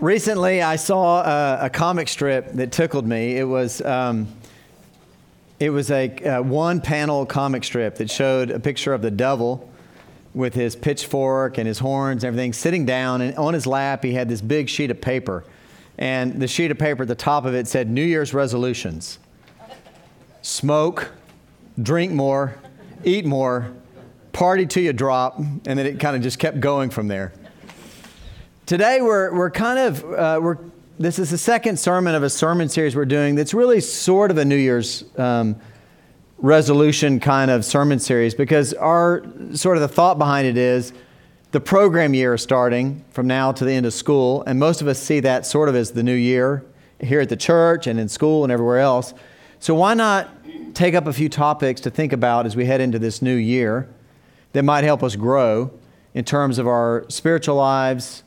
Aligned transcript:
Recently, 0.00 0.62
I 0.62 0.76
saw 0.76 1.22
a, 1.22 1.66
a, 1.66 1.70
comic 1.70 2.06
strip 2.06 2.52
that 2.52 2.70
tickled 2.70 3.04
me. 3.04 3.36
It 3.36 3.42
was 3.42 3.80
um, 3.80 4.28
it 5.58 5.70
was 5.70 5.90
a, 5.90 6.16
a 6.24 6.40
one 6.40 6.80
panel 6.80 7.26
comic 7.26 7.64
strip 7.64 7.96
that 7.96 8.08
showed 8.08 8.52
a 8.52 8.60
picture 8.60 8.94
of 8.94 9.02
the 9.02 9.10
devil 9.10 9.68
with 10.34 10.54
his 10.54 10.76
pitchfork 10.76 11.58
and 11.58 11.66
his 11.66 11.80
horns 11.80 12.22
and 12.22 12.28
everything 12.28 12.52
sitting 12.52 12.86
down, 12.86 13.22
and 13.22 13.36
on 13.36 13.54
his 13.54 13.66
lap 13.66 14.04
he 14.04 14.12
had 14.12 14.28
this 14.28 14.40
big 14.40 14.68
sheet 14.68 14.92
of 14.92 15.00
paper, 15.00 15.42
and 15.98 16.40
the 16.40 16.46
sheet 16.46 16.70
of 16.70 16.78
paper 16.78 17.02
at 17.02 17.08
the 17.08 17.16
top 17.16 17.44
of 17.44 17.52
it 17.52 17.66
said 17.66 17.90
New 17.90 18.04
Year's 18.04 18.32
resolutions: 18.32 19.18
smoke, 20.42 21.10
drink 21.82 22.12
more, 22.12 22.54
eat 23.02 23.24
more, 23.24 23.72
party 24.32 24.64
till 24.64 24.84
you 24.84 24.92
drop, 24.92 25.38
and 25.40 25.60
then 25.64 25.86
it 25.86 25.98
kind 25.98 26.14
of 26.14 26.22
just 26.22 26.38
kept 26.38 26.60
going 26.60 26.88
from 26.88 27.08
there. 27.08 27.32
Today, 28.68 29.00
we're, 29.00 29.34
we're 29.34 29.50
kind 29.50 29.78
of, 29.78 30.04
uh, 30.04 30.38
we're, 30.42 30.58
this 30.98 31.18
is 31.18 31.30
the 31.30 31.38
second 31.38 31.78
sermon 31.78 32.14
of 32.14 32.22
a 32.22 32.28
sermon 32.28 32.68
series 32.68 32.94
we're 32.94 33.06
doing 33.06 33.34
that's 33.34 33.54
really 33.54 33.80
sort 33.80 34.30
of 34.30 34.36
a 34.36 34.44
New 34.44 34.58
Year's 34.58 35.04
um, 35.16 35.56
resolution 36.36 37.18
kind 37.18 37.50
of 37.50 37.64
sermon 37.64 37.98
series 37.98 38.34
because 38.34 38.74
our 38.74 39.24
sort 39.54 39.78
of 39.78 39.80
the 39.80 39.88
thought 39.88 40.18
behind 40.18 40.46
it 40.46 40.58
is 40.58 40.92
the 41.52 41.60
program 41.62 42.12
year 42.12 42.34
is 42.34 42.42
starting 42.42 43.02
from 43.08 43.26
now 43.26 43.52
to 43.52 43.64
the 43.64 43.72
end 43.72 43.86
of 43.86 43.94
school, 43.94 44.42
and 44.46 44.60
most 44.60 44.82
of 44.82 44.86
us 44.86 44.98
see 44.98 45.20
that 45.20 45.46
sort 45.46 45.70
of 45.70 45.74
as 45.74 45.92
the 45.92 46.02
new 46.02 46.12
year 46.12 46.62
here 47.00 47.22
at 47.22 47.30
the 47.30 47.38
church 47.38 47.86
and 47.86 47.98
in 47.98 48.06
school 48.06 48.44
and 48.44 48.52
everywhere 48.52 48.80
else. 48.80 49.14
So, 49.60 49.74
why 49.74 49.94
not 49.94 50.28
take 50.74 50.94
up 50.94 51.06
a 51.06 51.12
few 51.14 51.30
topics 51.30 51.80
to 51.80 51.90
think 51.90 52.12
about 52.12 52.44
as 52.44 52.54
we 52.54 52.66
head 52.66 52.82
into 52.82 52.98
this 52.98 53.22
new 53.22 53.36
year 53.36 53.88
that 54.52 54.62
might 54.62 54.84
help 54.84 55.02
us 55.02 55.16
grow 55.16 55.70
in 56.12 56.26
terms 56.26 56.58
of 56.58 56.68
our 56.68 57.06
spiritual 57.08 57.56
lives? 57.56 58.24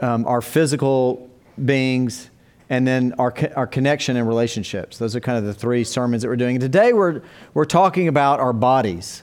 Um, 0.00 0.26
our 0.26 0.40
physical 0.40 1.28
beings, 1.64 2.30
and 2.70 2.86
then 2.86 3.14
our, 3.18 3.34
our 3.56 3.66
connection 3.66 4.16
and 4.16 4.28
relationships. 4.28 4.98
Those 4.98 5.16
are 5.16 5.20
kind 5.20 5.38
of 5.38 5.44
the 5.44 5.54
three 5.54 5.84
sermons 5.84 6.22
that 6.22 6.28
we're 6.28 6.36
doing. 6.36 6.60
Today 6.60 6.92
we're, 6.92 7.22
we're 7.54 7.64
talking 7.64 8.08
about 8.08 8.40
our 8.40 8.52
bodies. 8.52 9.22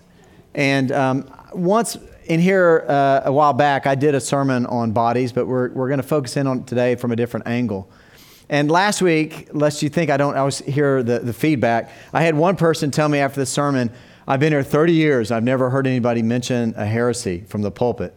And 0.53 0.91
um, 0.91 1.29
once 1.53 1.97
in 2.25 2.39
here 2.39 2.85
uh, 2.87 3.21
a 3.25 3.31
while 3.31 3.53
back, 3.53 3.85
I 3.85 3.95
did 3.95 4.15
a 4.15 4.21
sermon 4.21 4.65
on 4.65 4.91
bodies, 4.91 5.31
but 5.31 5.45
we're, 5.45 5.69
we're 5.69 5.87
going 5.87 6.01
to 6.01 6.07
focus 6.07 6.37
in 6.37 6.47
on 6.47 6.63
today 6.63 6.95
from 6.95 7.11
a 7.11 7.15
different 7.15 7.47
angle. 7.47 7.89
And 8.49 8.69
last 8.69 9.01
week, 9.01 9.49
lest 9.53 9.81
you 9.81 9.89
think 9.89 10.09
I 10.09 10.17
don't 10.17 10.37
always 10.37 10.59
hear 10.59 11.03
the, 11.03 11.19
the 11.19 11.33
feedback, 11.33 11.91
I 12.13 12.23
had 12.23 12.35
one 12.35 12.55
person 12.55 12.91
tell 12.91 13.09
me 13.09 13.19
after 13.19 13.39
the 13.39 13.45
sermon, 13.45 13.91
I've 14.27 14.39
been 14.39 14.53
here 14.53 14.63
30 14.63 14.93
years, 14.93 15.31
I've 15.31 15.43
never 15.43 15.69
heard 15.69 15.87
anybody 15.87 16.21
mention 16.21 16.73
a 16.77 16.85
heresy 16.85 17.43
from 17.47 17.61
the 17.61 17.71
pulpit 17.71 18.15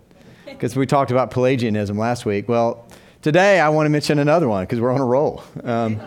because 0.58 0.74
we 0.74 0.86
talked 0.86 1.12
about 1.12 1.30
Pelagianism 1.30 1.96
last 1.96 2.26
week. 2.26 2.48
Well, 2.48 2.84
today 3.22 3.60
I 3.60 3.68
want 3.68 3.86
to 3.86 3.90
mention 3.90 4.18
another 4.18 4.48
one 4.48 4.64
because 4.64 4.80
we're 4.80 4.90
on 4.90 5.00
a 5.00 5.04
roll. 5.04 5.44
Um, 5.62 6.00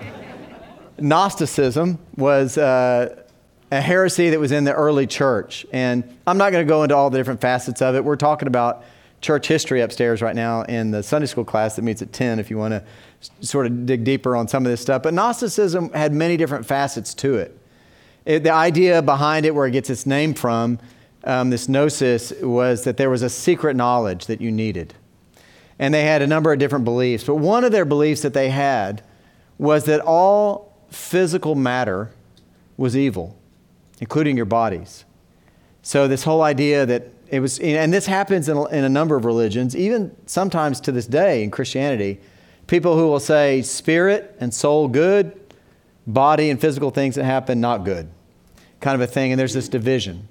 Gnosticism 0.99 1.97
was 2.17 2.57
uh, 2.57 3.23
a 3.72 3.79
heresy 3.79 4.29
that 4.29 4.39
was 4.41 4.52
in 4.52 4.66
the 4.66 4.73
early 4.73 5.07
church. 5.07 5.66
And 5.72 6.03
I'm 6.27 6.38
not 6.38 6.52
going 6.52 6.67
to 6.67 6.69
go 6.69 6.83
into 6.83 6.95
all 6.97 7.09
the 7.09 7.17
different 7.17 7.39
facets 7.39 7.81
of 7.81 7.95
it. 7.95 8.03
We're 8.03 8.17
talking 8.17 8.49
about 8.49 8.83
church 9.22 9.47
history 9.47 9.79
upstairs 9.79 10.22
right 10.22 10.35
now 10.35 10.63
in 10.63 10.91
the 10.91 11.02
Sunday 11.02 11.27
school 11.27 11.45
class 11.45 11.77
that 11.77 11.83
meets 11.83 12.02
at 12.02 12.11
10 12.11 12.38
if 12.38 12.49
you 12.49 12.57
want 12.57 12.73
to 12.73 12.83
sort 13.39 13.67
of 13.67 13.85
dig 13.85 14.03
deeper 14.03 14.35
on 14.35 14.49
some 14.49 14.66
of 14.66 14.69
this 14.69 14.81
stuff. 14.81 15.02
But 15.02 15.13
Gnosticism 15.13 15.94
had 15.94 16.11
many 16.11 16.35
different 16.35 16.66
facets 16.66 17.13
to 17.16 17.35
it. 17.35 17.57
it 18.25 18.44
the 18.44 18.52
idea 18.52 19.02
behind 19.02 19.45
it, 19.45 19.55
where 19.55 19.66
it 19.66 19.72
gets 19.72 19.89
its 19.89 20.05
name 20.05 20.33
from, 20.33 20.77
um, 21.23 21.50
this 21.50 21.69
gnosis 21.69 22.31
was 22.41 22.83
that 22.83 22.97
there 22.97 23.09
was 23.09 23.22
a 23.22 23.30
secret 23.30 23.75
knowledge 23.75 24.25
that 24.25 24.41
you 24.41 24.52
needed. 24.52 24.94
And 25.78 25.94
they 25.94 26.03
had 26.03 26.22
a 26.22 26.28
number 26.28 26.52
of 26.53 26.59
different 26.59 26.86
beliefs. 26.86 27.23
But 27.23 27.36
one 27.36 27.63
of 27.63 27.72
their 27.72 27.86
beliefs 27.86 28.22
that 28.22 28.33
they 28.33 28.50
had 28.50 29.03
was 29.58 29.86
that 29.86 30.02
all 30.02 30.75
physical 30.89 31.55
matter 31.55 32.11
was 32.78 32.97
evil, 32.97 33.38
including 34.00 34.36
your 34.36 34.46
bodies. 34.46 35.06
So, 35.84 36.07
this 36.07 36.23
whole 36.23 36.41
idea 36.44 36.85
that 36.85 37.07
it 37.29 37.40
was, 37.40 37.59
and 37.59 37.94
this 37.94 38.06
happens 38.06 38.50
in 38.50 38.57
a, 38.57 38.66
in 38.66 38.84
a 38.84 38.90
number 38.90 39.16
of 39.16 39.25
religions, 39.25 39.75
even 39.75 40.16
sometimes 40.25 40.81
to 40.81 40.91
this 40.91 41.07
day 41.07 41.44
in 41.44 41.50
Christianity, 41.50 42.19
people 42.67 42.97
who 42.97 43.07
will 43.07 43.19
say 43.19 43.62
spirit 43.62 44.35
and 44.40 44.53
soul 44.53 44.88
good, 44.88 45.40
body 46.06 46.50
and 46.50 46.59
physical 46.59 46.91
things 46.91 47.16
that 47.16 47.23
happen 47.23 47.62
not 47.62 47.85
good, 47.85 48.09
kind 48.79 48.96
of 48.96 49.01
a 49.01 49.12
thing. 49.12 49.31
And 49.31 49.40
there's 49.40 49.53
this 49.53 49.69
division. 49.69 50.28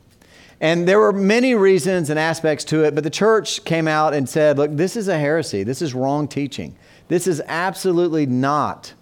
And 0.60 0.86
there 0.86 0.98
were 0.98 1.12
many 1.12 1.54
reasons 1.54 2.10
and 2.10 2.18
aspects 2.18 2.64
to 2.66 2.84
it, 2.84 2.94
but 2.94 3.02
the 3.02 3.10
church 3.10 3.64
came 3.64 3.88
out 3.88 4.12
and 4.12 4.28
said, 4.28 4.58
look, 4.58 4.70
this 4.76 4.94
is 4.94 5.08
a 5.08 5.18
heresy. 5.18 5.62
This 5.62 5.80
is 5.80 5.94
wrong 5.94 6.28
teaching. 6.28 6.76
This 7.08 7.26
is 7.26 7.40
absolutely 7.46 8.26
not 8.26 8.92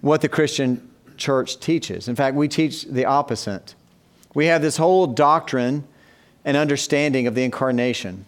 what 0.00 0.20
the 0.20 0.28
Christian 0.28 0.88
church 1.16 1.58
teaches. 1.58 2.08
In 2.08 2.14
fact, 2.14 2.36
we 2.36 2.46
teach 2.48 2.84
the 2.84 3.04
opposite. 3.04 3.74
We 4.34 4.46
have 4.46 4.62
this 4.62 4.76
whole 4.76 5.06
doctrine 5.08 5.84
and 6.44 6.56
understanding 6.56 7.26
of 7.26 7.34
the 7.34 7.42
incarnation 7.42 8.24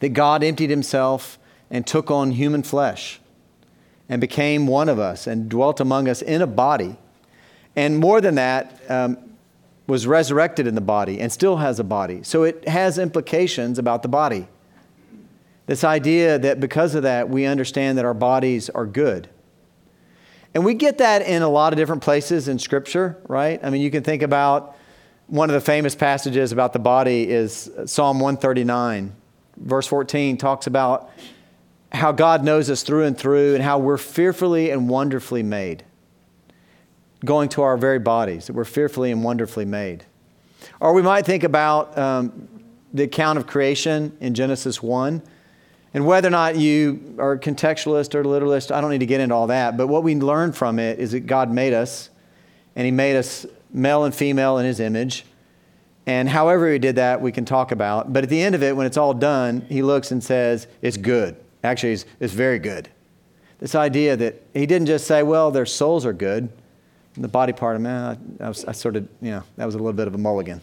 that 0.00 0.10
God 0.10 0.42
emptied 0.42 0.70
himself 0.70 1.38
and 1.70 1.86
took 1.86 2.10
on 2.10 2.32
human 2.32 2.62
flesh 2.62 3.20
and 4.08 4.20
became 4.20 4.66
one 4.66 4.88
of 4.88 4.98
us 4.98 5.26
and 5.26 5.48
dwelt 5.48 5.78
among 5.80 6.08
us 6.08 6.22
in 6.22 6.42
a 6.42 6.46
body. 6.46 6.96
And 7.76 7.98
more 7.98 8.20
than 8.20 8.34
that, 8.34 8.80
um, 8.88 9.16
was 9.90 10.06
resurrected 10.06 10.66
in 10.66 10.74
the 10.74 10.80
body 10.80 11.20
and 11.20 11.30
still 11.30 11.58
has 11.58 11.78
a 11.78 11.84
body. 11.84 12.22
So 12.22 12.44
it 12.44 12.66
has 12.68 12.96
implications 12.98 13.78
about 13.78 14.02
the 14.02 14.08
body. 14.08 14.48
This 15.66 15.84
idea 15.84 16.38
that 16.38 16.60
because 16.60 16.94
of 16.94 17.02
that, 17.02 17.28
we 17.28 17.44
understand 17.44 17.98
that 17.98 18.04
our 18.04 18.14
bodies 18.14 18.70
are 18.70 18.86
good. 18.86 19.28
And 20.54 20.64
we 20.64 20.74
get 20.74 20.98
that 20.98 21.22
in 21.22 21.42
a 21.42 21.48
lot 21.48 21.72
of 21.72 21.76
different 21.76 22.02
places 22.02 22.48
in 22.48 22.58
Scripture, 22.58 23.18
right? 23.28 23.60
I 23.62 23.70
mean, 23.70 23.82
you 23.82 23.90
can 23.90 24.02
think 24.02 24.22
about 24.22 24.76
one 25.26 25.48
of 25.48 25.54
the 25.54 25.60
famous 25.60 25.94
passages 25.94 26.50
about 26.50 26.72
the 26.72 26.80
body 26.80 27.28
is 27.28 27.70
Psalm 27.86 28.18
139. 28.18 29.14
Verse 29.58 29.86
14 29.86 30.38
talks 30.38 30.66
about 30.66 31.10
how 31.92 32.10
God 32.10 32.42
knows 32.42 32.70
us 32.70 32.82
through 32.82 33.04
and 33.04 33.16
through 33.16 33.54
and 33.54 33.62
how 33.62 33.78
we're 33.78 33.96
fearfully 33.96 34.70
and 34.70 34.88
wonderfully 34.88 35.42
made 35.42 35.84
going 37.24 37.48
to 37.50 37.62
our 37.62 37.76
very 37.76 37.98
bodies, 37.98 38.46
that 38.46 38.54
we're 38.54 38.64
fearfully 38.64 39.10
and 39.10 39.22
wonderfully 39.22 39.64
made. 39.64 40.04
Or 40.80 40.92
we 40.92 41.02
might 41.02 41.26
think 41.26 41.44
about 41.44 41.96
um, 41.96 42.48
the 42.92 43.04
account 43.04 43.38
of 43.38 43.46
creation 43.46 44.16
in 44.20 44.34
Genesis 44.34 44.82
1. 44.82 45.22
And 45.92 46.06
whether 46.06 46.28
or 46.28 46.30
not 46.30 46.56
you 46.56 47.16
are 47.18 47.36
contextualist 47.36 48.14
or 48.14 48.24
literalist, 48.24 48.70
I 48.70 48.80
don't 48.80 48.90
need 48.90 48.98
to 48.98 49.06
get 49.06 49.20
into 49.20 49.34
all 49.34 49.48
that. 49.48 49.76
But 49.76 49.88
what 49.88 50.02
we 50.02 50.14
learn 50.14 50.52
from 50.52 50.78
it 50.78 50.98
is 50.98 51.12
that 51.12 51.20
God 51.20 51.50
made 51.50 51.72
us, 51.72 52.10
and 52.76 52.84
He 52.84 52.92
made 52.92 53.16
us 53.16 53.44
male 53.72 54.04
and 54.04 54.14
female 54.14 54.58
in 54.58 54.66
His 54.66 54.80
image. 54.80 55.24
And 56.06 56.28
however 56.28 56.72
He 56.72 56.78
did 56.78 56.96
that, 56.96 57.20
we 57.20 57.32
can 57.32 57.44
talk 57.44 57.72
about. 57.72 58.12
But 58.12 58.24
at 58.24 58.30
the 58.30 58.40
end 58.40 58.54
of 58.54 58.62
it, 58.62 58.76
when 58.76 58.86
it's 58.86 58.96
all 58.96 59.14
done, 59.14 59.62
He 59.68 59.82
looks 59.82 60.12
and 60.12 60.22
says, 60.22 60.68
It's 60.80 60.96
good. 60.96 61.36
Actually, 61.64 61.94
it's, 61.94 62.06
it's 62.20 62.32
very 62.32 62.58
good. 62.58 62.88
This 63.58 63.74
idea 63.74 64.16
that 64.16 64.42
He 64.54 64.66
didn't 64.66 64.86
just 64.86 65.06
say, 65.08 65.24
Well, 65.24 65.50
their 65.50 65.66
souls 65.66 66.06
are 66.06 66.12
good 66.12 66.50
the 67.16 67.28
body 67.28 67.52
part 67.52 67.76
of 67.76 67.82
man, 67.82 68.18
I, 68.40 68.44
I, 68.44 68.48
was, 68.48 68.64
I 68.64 68.72
sort 68.72 68.96
of, 68.96 69.08
you 69.20 69.30
know, 69.30 69.42
that 69.56 69.64
was 69.64 69.74
a 69.74 69.78
little 69.78 69.92
bit 69.92 70.06
of 70.06 70.14
a 70.14 70.18
mulligan. 70.18 70.60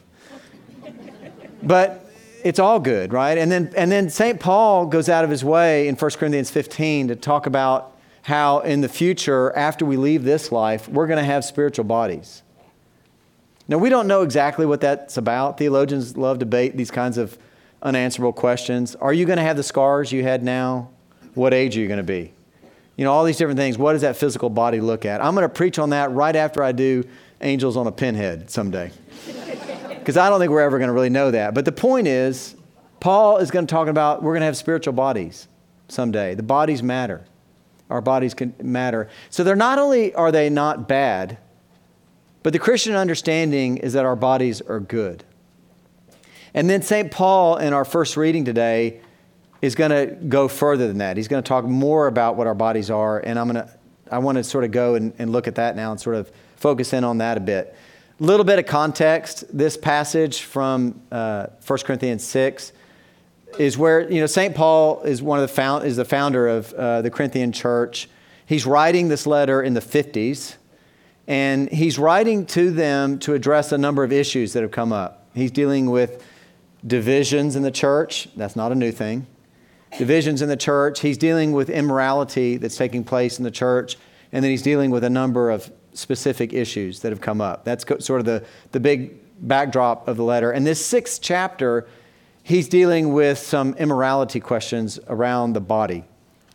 but 1.64 2.10
it's 2.44 2.60
all 2.60 2.80
good, 2.80 3.14
right? 3.14 3.38
And 3.38 3.52
then, 3.52 3.74
and 3.76 3.92
then 3.92 4.10
St. 4.10 4.40
Paul 4.40 4.86
goes 4.86 5.10
out 5.10 5.24
of 5.24 5.30
his 5.30 5.44
way 5.44 5.88
in 5.88 5.96
1 5.96 6.12
Corinthians 6.12 6.50
15 6.50 7.10
to 7.10 7.16
talk 7.16 7.46
about 7.46 7.98
how 8.24 8.60
in 8.60 8.82
the 8.82 8.90
future, 8.90 9.56
after 9.56 9.86
we 9.86 9.98
leave 9.98 10.24
this 10.24 10.52
life, 10.52 10.88
we're 10.90 11.08
going 11.08 11.20
to 11.20 11.26
have 11.26 11.46
spiritual 11.46 11.86
bodies. 11.86 12.44
Now, 13.68 13.78
we 13.78 13.90
don't 13.90 14.08
know 14.08 14.22
exactly 14.22 14.66
what 14.66 14.82
that's 14.82 15.18
about. 15.18 15.58
Theologians 15.58 16.16
love 16.16 16.40
debate 16.40 16.78
these 16.78 16.92
kinds 16.92 17.18
of 17.18 17.38
unanswerable 17.82 18.34
questions. 18.34 18.96
Are 18.96 19.14
you 19.14 19.26
going 19.26 19.38
to 19.38 19.44
have 19.44 19.58
the 19.58 19.64
scars 19.64 20.12
you 20.12 20.24
had 20.24 20.44
now? 20.44 20.90
What 21.34 21.54
age 21.54 21.78
are 21.78 21.82
you 21.82 21.88
going 21.88 21.98
to 21.98 22.04
be? 22.04 22.34
You 22.98 23.04
know, 23.06 23.14
all 23.14 23.24
these 23.24 23.38
different 23.38 23.60
things. 23.60 23.78
What 23.78 23.94
does 23.94 24.02
that 24.02 24.18
physical 24.18 24.50
body 24.50 24.82
look 24.82 25.06
at? 25.06 25.24
I'm 25.24 25.36
going 25.36 25.44
to 25.44 25.54
preach 25.54 25.80
on 25.80 25.92
that 25.92 26.12
right 26.12 26.36
after 26.36 26.64
I 26.64 26.72
do 26.74 27.06
angels 27.42 27.78
on 27.78 27.88
a 27.88 27.92
pinhead 27.92 28.50
someday. 28.50 28.92
Because 29.90 30.16
I 30.16 30.30
don't 30.30 30.40
think 30.40 30.52
we're 30.52 30.62
ever 30.62 30.78
going 30.78 30.88
to 30.88 30.94
really 30.94 31.10
know 31.10 31.32
that. 31.32 31.54
But 31.54 31.66
the 31.66 31.74
point 31.74 32.08
is, 32.08 32.56
Paul 33.02 33.40
is 33.40 33.52
going 33.52 33.68
to 33.68 33.70
talk 33.70 33.90
about 33.90 34.24
we're 34.24 34.32
going 34.32 34.40
to 34.40 34.46
have 34.46 34.56
spiritual 34.56 34.94
bodies 34.94 35.50
someday. 35.90 36.34
The 36.34 36.44
bodies 36.44 36.82
matter. 36.82 37.26
Our 37.90 38.00
bodies 38.00 38.34
can 38.34 38.54
matter. 38.64 39.10
So 39.30 39.44
they're 39.44 39.58
not 39.58 39.80
only 39.80 40.14
are 40.16 40.32
they 40.32 40.50
not 40.50 40.88
bad, 40.88 41.38
but 42.42 42.54
the 42.54 42.60
Christian 42.60 42.96
understanding 42.96 43.76
is 43.76 43.92
that 43.92 44.06
our 44.06 44.16
bodies 44.16 44.62
are 44.62 44.80
good. 44.80 45.26
And 46.54 46.70
then 46.70 46.82
St. 46.82 47.12
Paul 47.12 47.58
in 47.58 47.74
our 47.74 47.84
first 47.84 48.16
reading 48.16 48.46
today 48.46 49.02
is 49.62 49.76
going 49.76 49.92
to 49.92 50.16
go 50.16 50.48
further 50.48 50.88
than 50.88 51.00
that. 51.00 51.18
He's 51.18 51.28
going 51.28 51.42
to 51.42 51.48
talk 51.48 51.66
more 51.66 52.08
about 52.08 52.36
what 52.36 52.48
our 52.48 52.56
bodies 52.56 52.90
are, 52.90 53.20
and 53.20 53.40
I'm 53.40 53.52
going 53.52 53.66
to, 53.66 53.78
I 54.12 54.20
want 54.20 54.38
to 54.38 54.44
sort 54.44 54.64
of 54.64 54.72
go 54.72 54.96
and, 54.96 55.14
and 55.18 55.32
look 55.32 55.48
at 55.48 55.56
that 55.56 55.76
now 55.76 55.92
and 55.92 56.00
sort 56.00 56.16
of 56.16 56.32
focus 56.56 56.94
in 56.94 57.04
on 57.04 57.18
that 57.20 57.38
a 57.38 57.42
bit. 57.42 57.76
A 58.20 58.24
little 58.24 58.46
bit 58.46 58.60
of 58.60 58.66
context. 58.66 59.46
This 59.56 59.78
passage 59.78 60.42
from 60.42 61.02
uh, 61.12 61.48
1 61.66 61.80
Corinthians 61.80 62.24
6, 62.24 62.72
is 63.58 63.78
where, 63.78 64.10
you 64.12 64.20
know, 64.20 64.28
St. 64.28 64.54
Paul 64.54 65.02
is 65.02 65.22
one 65.22 65.40
of 65.40 65.48
the 65.48 65.54
found, 65.54 65.86
is 65.86 65.96
the 65.96 66.06
founder 66.06 66.48
of 66.48 66.74
uh, 66.74 67.02
the 67.02 67.10
Corinthian 67.10 67.52
church. 67.52 68.10
He's 68.46 68.66
writing 68.66 69.08
this 69.08 69.26
letter 69.26 69.62
in 69.62 69.74
the 69.74 69.82
50s, 69.82 70.56
and 71.28 71.70
he's 71.70 71.98
writing 71.98 72.46
to 72.48 72.72
them 72.72 73.20
to 73.20 73.34
address 73.34 73.72
a 73.72 73.78
number 73.78 74.04
of 74.04 74.12
issues 74.12 74.54
that 74.54 74.62
have 74.62 74.72
come 74.72 74.94
up. 74.94 75.28
He's 75.34 75.52
dealing 75.52 75.90
with 75.90 76.24
divisions 76.86 77.56
in 77.56 77.64
the 77.64 77.72
church. 77.72 78.30
That's 78.36 78.56
not 78.56 78.72
a 78.72 78.76
new 78.76 78.92
thing. 78.92 79.28
Divisions 79.98 80.42
in 80.42 80.50
the 80.50 80.58
church. 80.58 81.00
He's 81.00 81.18
dealing 81.18 81.54
with 81.54 81.70
immorality 81.70 82.58
that's 82.58 82.76
taking 82.76 83.04
place 83.04 83.38
in 83.38 83.44
the 83.44 83.52
church. 83.52 83.98
And 84.32 84.44
then 84.44 84.52
he's 84.52 84.62
dealing 84.62 84.92
with 84.92 85.04
a 85.04 85.10
number 85.10 85.50
of 85.50 85.72
specific 85.94 86.54
issues 86.54 87.00
that 87.00 87.12
have 87.12 87.22
come 87.22 87.42
up. 87.42 87.64
That's 87.64 87.86
sort 88.06 88.20
of 88.20 88.26
the, 88.26 88.46
the 88.72 88.80
big 88.80 89.16
backdrop 89.40 90.08
of 90.08 90.18
the 90.18 90.24
letter. 90.24 90.52
And 90.52 90.68
this 90.68 90.86
sixth 90.86 91.22
chapter, 91.22 91.88
he's 92.44 92.68
dealing 92.68 93.14
with 93.14 93.38
some 93.38 93.74
immorality 93.76 94.40
questions 94.40 95.00
around 95.08 95.54
the 95.54 95.62
body. 95.62 96.04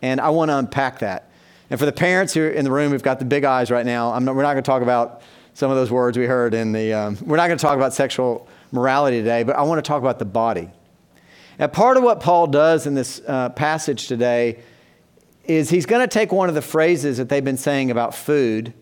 And 0.03 0.21
I 0.21 0.31
want 0.31 0.51
to 0.51 0.59
unpack 0.59 0.99
that. 0.99 1.31
And 1.71 1.79
for 1.79 1.87
the 1.87 1.93
parents 1.93 2.35
who 2.35 2.43
are 2.43 2.51
in 2.51 2.65
the 2.65 2.71
room, 2.71 2.93
we've 2.93 3.03
got 3.03 3.19
the 3.19 3.25
big 3.25 3.45
eyes 3.45 3.71
right 3.71 3.87
now. 3.87 4.19
Not, 4.19 4.35
we're 4.35 4.43
not 4.43 4.53
going 4.53 4.63
to 4.63 4.71
talk 4.71 4.83
about 4.83 5.23
some 5.55 5.71
of 5.71 5.77
those 5.77 5.91
words 5.91 6.19
we 6.19 6.27
heard 6.27 6.55
in 6.55 6.73
the, 6.73 6.93
um, 6.93 7.17
we're 7.23 7.37
not 7.37 7.47
going 7.47 7.59
to 7.59 7.63
talk 7.63 7.77
about 7.77 7.95
sexual 7.95 8.47
morality 8.73 9.19
today, 9.19 9.43
but 9.43 9.57
I 9.57 9.63
want 9.63 9.83
to 9.83 9.89
talk 9.89 10.01
about 10.01 10.19
the 10.19 10.25
body. 10.25 10.71
And 11.63 11.73
part 11.73 11.97
of 11.97 12.03
what 12.03 12.19
Paul 12.19 12.49
does 12.49 12.89
in 12.89 12.95
this 12.95 13.23
uh, 13.25 13.51
passage 13.51 14.09
today 14.09 14.59
is 15.45 15.71
he's 15.71 15.87
going 15.87 16.01
to 16.01 16.13
take 16.13 16.33
one 16.33 16.49
of 16.49 16.57
the 16.57 16.61
phrases 16.61 17.19
that 17.19 17.29
they've 17.29 17.45
been 17.45 17.57
saying 17.57 17.93
about 17.93 18.17
food, 18.17 18.75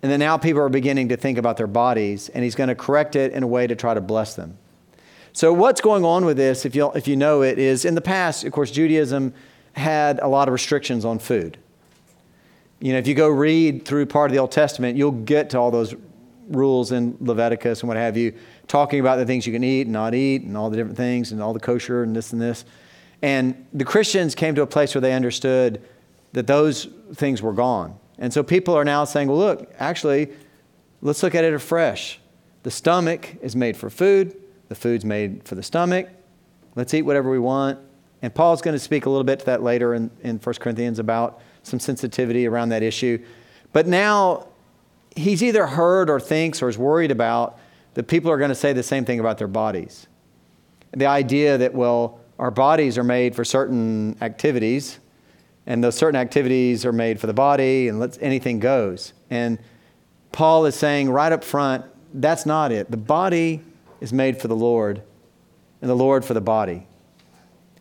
and 0.00 0.12
then 0.12 0.20
now 0.20 0.38
people 0.38 0.62
are 0.62 0.68
beginning 0.68 1.08
to 1.08 1.16
think 1.16 1.38
about 1.38 1.56
their 1.56 1.66
bodies, 1.66 2.28
and 2.28 2.44
he's 2.44 2.54
going 2.54 2.68
to 2.68 2.76
correct 2.76 3.16
it 3.16 3.32
in 3.32 3.42
a 3.42 3.48
way 3.48 3.66
to 3.66 3.74
try 3.74 3.94
to 3.94 4.00
bless 4.00 4.36
them. 4.36 4.58
So, 5.32 5.52
what's 5.52 5.80
going 5.80 6.04
on 6.04 6.24
with 6.24 6.36
this, 6.36 6.64
if 6.64 6.76
you, 6.76 6.92
if 6.92 7.08
you 7.08 7.16
know 7.16 7.42
it, 7.42 7.58
is 7.58 7.84
in 7.84 7.96
the 7.96 8.00
past, 8.00 8.44
of 8.44 8.52
course, 8.52 8.70
Judaism 8.70 9.34
had 9.72 10.20
a 10.20 10.28
lot 10.28 10.46
of 10.46 10.52
restrictions 10.52 11.04
on 11.04 11.18
food. 11.18 11.58
You 12.78 12.92
know, 12.92 13.00
if 13.00 13.08
you 13.08 13.16
go 13.16 13.26
read 13.26 13.84
through 13.84 14.06
part 14.06 14.30
of 14.30 14.34
the 14.36 14.38
Old 14.38 14.52
Testament, 14.52 14.96
you'll 14.96 15.10
get 15.10 15.50
to 15.50 15.58
all 15.58 15.72
those 15.72 15.96
rules 16.48 16.92
in 16.92 17.16
Leviticus 17.20 17.80
and 17.80 17.88
what 17.88 17.96
have 17.96 18.16
you, 18.16 18.34
talking 18.66 19.00
about 19.00 19.16
the 19.16 19.26
things 19.26 19.46
you 19.46 19.52
can 19.52 19.64
eat 19.64 19.82
and 19.82 19.92
not 19.92 20.14
eat 20.14 20.42
and 20.42 20.56
all 20.56 20.70
the 20.70 20.76
different 20.76 20.96
things 20.96 21.32
and 21.32 21.42
all 21.42 21.52
the 21.52 21.60
kosher 21.60 22.02
and 22.02 22.14
this 22.14 22.32
and 22.32 22.40
this. 22.40 22.64
And 23.22 23.66
the 23.72 23.84
Christians 23.84 24.34
came 24.34 24.54
to 24.54 24.62
a 24.62 24.66
place 24.66 24.94
where 24.94 25.02
they 25.02 25.12
understood 25.12 25.82
that 26.32 26.46
those 26.46 26.88
things 27.14 27.42
were 27.42 27.52
gone. 27.52 27.98
And 28.18 28.32
so 28.32 28.42
people 28.42 28.74
are 28.74 28.84
now 28.84 29.04
saying, 29.04 29.28
well, 29.28 29.38
look, 29.38 29.72
actually, 29.78 30.28
let's 31.02 31.22
look 31.22 31.34
at 31.34 31.44
it 31.44 31.54
afresh. 31.54 32.20
The 32.62 32.70
stomach 32.70 33.36
is 33.40 33.54
made 33.56 33.76
for 33.76 33.90
food, 33.90 34.36
the 34.68 34.74
food's 34.74 35.04
made 35.04 35.46
for 35.46 35.54
the 35.54 35.62
stomach. 35.62 36.08
Let's 36.74 36.92
eat 36.94 37.02
whatever 37.02 37.30
we 37.30 37.38
want. 37.38 37.78
And 38.22 38.34
Paul's 38.34 38.62
going 38.62 38.74
to 38.74 38.80
speak 38.80 39.06
a 39.06 39.10
little 39.10 39.24
bit 39.24 39.40
to 39.40 39.46
that 39.46 39.62
later 39.62 39.94
in, 39.94 40.10
in 40.22 40.38
1 40.38 40.54
Corinthians 40.56 40.98
about 40.98 41.40
some 41.62 41.80
sensitivity 41.80 42.46
around 42.46 42.70
that 42.70 42.82
issue. 42.82 43.24
But 43.72 43.86
now 43.86 44.48
he's 45.18 45.42
either 45.42 45.66
heard 45.66 46.08
or 46.08 46.20
thinks 46.20 46.62
or 46.62 46.68
is 46.68 46.78
worried 46.78 47.10
about 47.10 47.58
that 47.94 48.04
people 48.04 48.30
are 48.30 48.38
going 48.38 48.50
to 48.50 48.54
say 48.54 48.72
the 48.72 48.82
same 48.82 49.04
thing 49.04 49.20
about 49.20 49.38
their 49.38 49.48
bodies. 49.48 50.06
The 50.92 51.06
idea 51.06 51.58
that, 51.58 51.74
well, 51.74 52.20
our 52.38 52.50
bodies 52.50 52.96
are 52.96 53.04
made 53.04 53.34
for 53.34 53.44
certain 53.44 54.16
activities, 54.20 54.98
and 55.66 55.82
those 55.82 55.96
certain 55.96 56.18
activities 56.18 56.86
are 56.86 56.92
made 56.92 57.20
for 57.20 57.26
the 57.26 57.34
body, 57.34 57.88
and 57.88 57.98
let's, 57.98 58.16
anything 58.20 58.60
goes. 58.60 59.12
And 59.30 59.58
Paul 60.32 60.66
is 60.66 60.74
saying 60.74 61.10
right 61.10 61.32
up 61.32 61.44
front, 61.44 61.84
that's 62.14 62.46
not 62.46 62.72
it. 62.72 62.90
The 62.90 62.96
body 62.96 63.62
is 64.00 64.12
made 64.12 64.40
for 64.40 64.48
the 64.48 64.56
Lord, 64.56 65.02
and 65.82 65.90
the 65.90 65.96
Lord 65.96 66.24
for 66.24 66.34
the 66.34 66.40
body. 66.40 66.86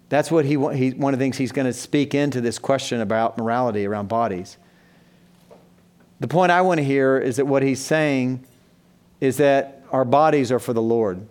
That's 0.10 0.32
what 0.32 0.46
he, 0.46 0.52
he 0.52 0.92
one 0.92 1.14
of 1.14 1.20
the 1.20 1.24
things 1.24 1.38
he's 1.38 1.52
going 1.52 1.68
to 1.68 1.74
speak 1.74 2.16
into 2.16 2.42
this 2.42 2.58
question 2.60 3.02
about 3.02 3.38
morality 3.38 3.86
around 3.86 4.08
bodies. 4.08 4.58
The 6.20 6.28
point 6.28 6.52
I 6.52 6.62
want 6.62 6.80
to 6.80 6.84
hear 6.84 7.18
is 7.18 7.38
that 7.38 7.46
what 7.46 7.62
he's 7.64 7.80
saying 7.80 8.46
is 9.22 9.38
that 9.38 9.84
our 9.92 10.06
bodies 10.06 10.52
are 10.52 10.60
for 10.60 10.74
the 10.74 10.82
Lord. 10.82 11.28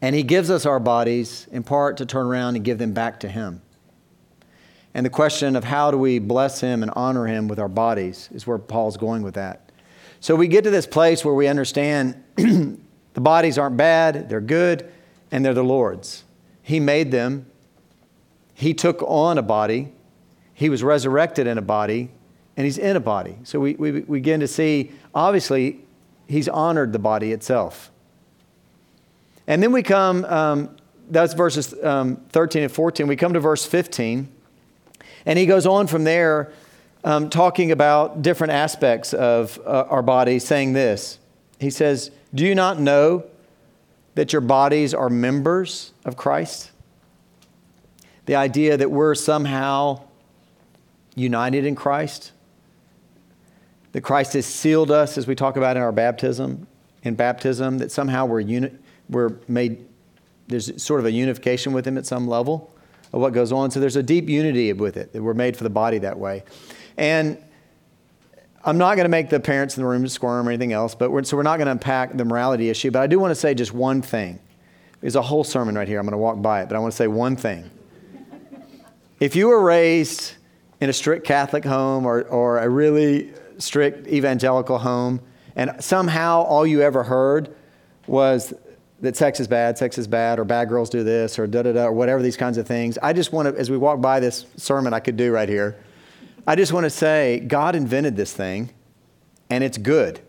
And 0.00 0.14
he 0.14 0.22
gives 0.22 0.50
us 0.50 0.66
our 0.66 0.80
bodies 0.80 1.46
in 1.50 1.62
part 1.62 1.96
to 1.98 2.06
turn 2.06 2.26
around 2.26 2.56
and 2.56 2.64
give 2.64 2.78
them 2.78 2.92
back 2.92 3.20
to 3.20 3.28
him. 3.28 3.62
And 4.94 5.04
the 5.04 5.10
question 5.10 5.54
of 5.56 5.64
how 5.64 5.90
do 5.90 5.98
we 5.98 6.18
bless 6.18 6.60
him 6.60 6.82
and 6.82 6.90
honor 6.94 7.26
him 7.26 7.48
with 7.48 7.58
our 7.58 7.68
bodies 7.68 8.28
is 8.32 8.46
where 8.46 8.58
Paul's 8.58 8.96
going 8.96 9.22
with 9.22 9.34
that. 9.34 9.70
So 10.20 10.34
we 10.34 10.48
get 10.48 10.64
to 10.64 10.70
this 10.70 10.86
place 10.86 11.24
where 11.24 11.34
we 11.34 11.46
understand 11.46 12.22
the 12.36 13.20
bodies 13.20 13.58
aren't 13.58 13.76
bad, 13.76 14.28
they're 14.28 14.40
good, 14.40 14.90
and 15.30 15.44
they're 15.44 15.54
the 15.54 15.62
Lord's. 15.62 16.24
He 16.62 16.80
made 16.80 17.10
them, 17.10 17.46
He 18.54 18.74
took 18.74 19.02
on 19.02 19.38
a 19.38 19.42
body, 19.42 19.92
He 20.54 20.68
was 20.68 20.82
resurrected 20.82 21.46
in 21.46 21.58
a 21.58 21.62
body, 21.62 22.10
and 22.58 22.64
he's 22.64 22.76
in 22.76 22.96
a 22.96 23.00
body. 23.00 23.38
So 23.44 23.60
we, 23.60 23.74
we, 23.74 24.00
begin 24.00 24.40
to 24.40 24.48
see, 24.48 24.90
obviously, 25.14 25.78
he's 26.26 26.48
honored 26.48 26.92
the 26.92 26.98
body 26.98 27.30
itself. 27.30 27.92
And 29.46 29.62
then 29.62 29.70
we 29.70 29.84
come, 29.84 30.24
um, 30.24 30.76
that's 31.08 31.34
verses 31.34 31.72
um, 31.84 32.16
13 32.30 32.64
and 32.64 32.72
14. 32.72 33.06
We 33.06 33.14
come 33.14 33.32
to 33.34 33.40
verse 33.40 33.64
15, 33.64 34.28
and 35.24 35.38
he 35.38 35.46
goes 35.46 35.66
on 35.66 35.86
from 35.86 36.02
there 36.02 36.52
um, 37.04 37.30
talking 37.30 37.70
about 37.70 38.22
different 38.22 38.52
aspects 38.52 39.14
of 39.14 39.60
uh, 39.64 39.84
our 39.88 40.02
body, 40.02 40.40
saying 40.40 40.72
this. 40.72 41.20
He 41.60 41.70
says, 41.70 42.10
Do 42.34 42.44
you 42.44 42.56
not 42.56 42.80
know 42.80 43.24
that 44.16 44.32
your 44.32 44.42
bodies 44.42 44.94
are 44.94 45.08
members 45.08 45.92
of 46.04 46.16
Christ? 46.16 46.72
The 48.26 48.34
idea 48.34 48.76
that 48.76 48.90
we're 48.90 49.14
somehow 49.14 50.02
united 51.14 51.64
in 51.64 51.76
Christ 51.76 52.32
that 53.98 54.04
Christ 54.04 54.34
has 54.34 54.46
sealed 54.46 54.92
us, 54.92 55.18
as 55.18 55.26
we 55.26 55.34
talk 55.34 55.56
about 55.56 55.76
in 55.76 55.82
our 55.82 55.90
baptism, 55.90 56.68
in 57.02 57.16
baptism, 57.16 57.78
that 57.78 57.90
somehow 57.90 58.26
we're, 58.26 58.38
uni- 58.38 58.70
we're 59.10 59.32
made, 59.48 59.84
there's 60.46 60.80
sort 60.80 61.00
of 61.00 61.06
a 61.06 61.10
unification 61.10 61.72
with 61.72 61.84
Him 61.84 61.98
at 61.98 62.06
some 62.06 62.28
level 62.28 62.72
of 63.12 63.20
what 63.20 63.32
goes 63.32 63.50
on. 63.50 63.72
So 63.72 63.80
there's 63.80 63.96
a 63.96 64.02
deep 64.04 64.28
unity 64.28 64.72
with 64.72 64.96
it, 64.96 65.12
that 65.12 65.20
we're 65.20 65.34
made 65.34 65.56
for 65.56 65.64
the 65.64 65.70
body 65.70 65.98
that 65.98 66.16
way. 66.16 66.44
And 66.96 67.42
I'm 68.64 68.78
not 68.78 68.94
going 68.94 69.04
to 69.04 69.08
make 69.08 69.30
the 69.30 69.40
parents 69.40 69.76
in 69.76 69.82
the 69.82 69.88
room 69.88 70.06
squirm 70.06 70.46
or 70.46 70.52
anything 70.52 70.72
else, 70.72 70.94
but 70.94 71.10
we're, 71.10 71.24
so 71.24 71.36
we're 71.36 71.42
not 71.42 71.56
going 71.56 71.66
to 71.66 71.72
unpack 71.72 72.16
the 72.16 72.24
morality 72.24 72.70
issue. 72.70 72.92
But 72.92 73.02
I 73.02 73.08
do 73.08 73.18
want 73.18 73.32
to 73.32 73.34
say 73.34 73.52
just 73.52 73.74
one 73.74 74.00
thing. 74.00 74.38
There's 75.00 75.16
a 75.16 75.22
whole 75.22 75.42
sermon 75.42 75.74
right 75.74 75.88
here. 75.88 75.98
I'm 75.98 76.06
going 76.06 76.12
to 76.12 76.18
walk 76.18 76.40
by 76.40 76.62
it, 76.62 76.68
but 76.68 76.76
I 76.76 76.78
want 76.78 76.92
to 76.92 76.96
say 76.96 77.08
one 77.08 77.34
thing. 77.34 77.68
If 79.18 79.34
you 79.34 79.48
were 79.48 79.60
raised 79.60 80.34
in 80.80 80.88
a 80.88 80.92
strict 80.92 81.26
Catholic 81.26 81.64
home 81.64 82.06
or, 82.06 82.22
or 82.22 82.58
a 82.58 82.68
really 82.68 83.32
strict 83.58 84.08
evangelical 84.08 84.78
home, 84.78 85.20
and 85.56 85.74
somehow 85.80 86.42
all 86.42 86.66
you 86.66 86.80
ever 86.82 87.02
heard 87.02 87.54
was 88.06 88.54
that 89.00 89.16
sex 89.16 89.38
is 89.38 89.46
bad, 89.46 89.78
sex 89.78 89.98
is 89.98 90.06
bad, 90.06 90.38
or 90.38 90.44
bad 90.44 90.68
girls 90.68 90.90
do 90.90 91.04
this, 91.04 91.38
or 91.38 91.46
da 91.46 91.62
da 91.62 91.72
da, 91.72 91.84
or 91.84 91.92
whatever 91.92 92.22
these 92.22 92.36
kinds 92.36 92.58
of 92.58 92.66
things. 92.66 92.98
I 93.02 93.12
just 93.12 93.32
want 93.32 93.48
to, 93.48 93.60
as 93.60 93.70
we 93.70 93.76
walk 93.76 94.00
by 94.00 94.20
this 94.20 94.46
sermon 94.56 94.92
I 94.92 95.00
could 95.00 95.16
do 95.16 95.32
right 95.32 95.48
here, 95.48 95.76
I 96.46 96.56
just 96.56 96.72
want 96.72 96.84
to 96.84 96.90
say 96.90 97.40
God 97.40 97.76
invented 97.76 98.16
this 98.16 98.32
thing, 98.32 98.70
and 99.50 99.62
it's 99.62 99.78
good. 99.78 100.20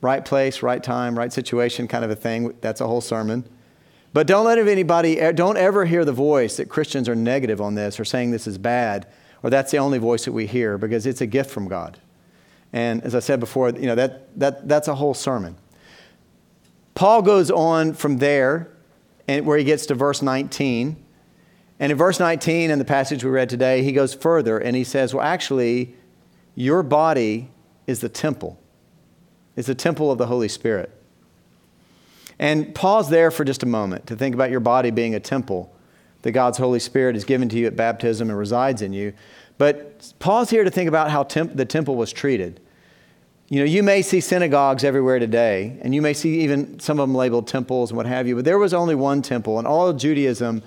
Right 0.00 0.24
place, 0.24 0.62
right 0.62 0.82
time, 0.82 1.18
right 1.18 1.32
situation, 1.32 1.88
kind 1.88 2.04
of 2.04 2.10
a 2.10 2.16
thing. 2.16 2.54
That's 2.60 2.80
a 2.80 2.86
whole 2.86 3.00
sermon. 3.00 3.44
But 4.12 4.26
don't 4.26 4.44
let 4.44 4.58
anybody, 4.58 5.16
don't 5.32 5.56
ever 5.56 5.84
hear 5.84 6.04
the 6.04 6.12
voice 6.12 6.56
that 6.56 6.68
Christians 6.68 7.08
are 7.08 7.14
negative 7.14 7.60
on 7.60 7.74
this 7.74 8.00
or 8.00 8.04
saying 8.04 8.30
this 8.30 8.46
is 8.46 8.58
bad 8.58 9.06
or 9.42 9.50
that's 9.50 9.70
the 9.70 9.78
only 9.78 9.98
voice 9.98 10.24
that 10.24 10.32
we 10.32 10.46
hear 10.46 10.78
because 10.78 11.06
it's 11.06 11.20
a 11.20 11.26
gift 11.26 11.50
from 11.50 11.68
God. 11.68 11.98
And 12.72 13.02
as 13.02 13.14
I 13.14 13.20
said 13.20 13.40
before, 13.40 13.70
you 13.70 13.86
know, 13.86 13.94
that, 13.94 14.38
that, 14.38 14.68
that's 14.68 14.88
a 14.88 14.94
whole 14.94 15.14
sermon. 15.14 15.56
Paul 16.94 17.22
goes 17.22 17.50
on 17.50 17.94
from 17.94 18.18
there, 18.18 18.70
and 19.26 19.46
where 19.46 19.56
he 19.56 19.64
gets 19.64 19.86
to 19.86 19.94
verse 19.94 20.22
19. 20.22 20.96
And 21.78 21.92
in 21.92 21.96
verse 21.96 22.18
19, 22.18 22.70
in 22.70 22.78
the 22.78 22.84
passage 22.84 23.24
we 23.24 23.30
read 23.30 23.48
today, 23.48 23.82
he 23.84 23.92
goes 23.92 24.12
further 24.12 24.58
and 24.58 24.76
he 24.76 24.82
says, 24.84 25.14
Well, 25.14 25.24
actually, 25.24 25.94
your 26.54 26.82
body 26.82 27.48
is 27.86 28.00
the 28.00 28.08
temple, 28.08 28.58
it's 29.56 29.68
the 29.68 29.74
temple 29.74 30.10
of 30.10 30.18
the 30.18 30.26
Holy 30.26 30.48
Spirit. 30.48 30.90
And 32.38 32.74
pause 32.74 33.10
there 33.10 33.30
for 33.30 33.44
just 33.44 33.62
a 33.62 33.66
moment 33.66 34.06
to 34.08 34.16
think 34.16 34.34
about 34.34 34.50
your 34.50 34.60
body 34.60 34.90
being 34.90 35.14
a 35.14 35.20
temple 35.20 35.72
that 36.22 36.32
God's 36.32 36.58
Holy 36.58 36.78
Spirit 36.78 37.16
is 37.16 37.24
given 37.24 37.48
to 37.48 37.58
you 37.58 37.66
at 37.66 37.76
baptism 37.76 38.28
and 38.28 38.38
resides 38.38 38.82
in 38.82 38.92
you. 38.92 39.12
But 39.58 40.12
pause 40.18 40.50
here 40.50 40.64
to 40.64 40.70
think 40.70 40.88
about 40.88 41.10
how 41.10 41.22
temp- 41.22 41.56
the 41.56 41.64
temple 41.64 41.96
was 41.96 42.12
treated. 42.12 42.60
You 43.48 43.58
know, 43.58 43.64
you 43.64 43.82
may 43.82 44.00
see 44.00 44.20
synagogues 44.20 44.84
everywhere 44.84 45.18
today, 45.18 45.78
and 45.82 45.94
you 45.94 46.00
may 46.00 46.12
see 46.12 46.40
even 46.40 46.78
some 46.78 47.00
of 47.00 47.08
them 47.08 47.16
labeled 47.16 47.48
temples 47.48 47.90
and 47.90 47.96
what 47.96 48.06
have 48.06 48.28
you, 48.28 48.36
but 48.36 48.44
there 48.44 48.58
was 48.58 48.72
only 48.72 48.94
one 48.94 49.22
temple, 49.22 49.58
and 49.58 49.66
all 49.66 49.88
of 49.88 49.96
Judaism 49.96 50.62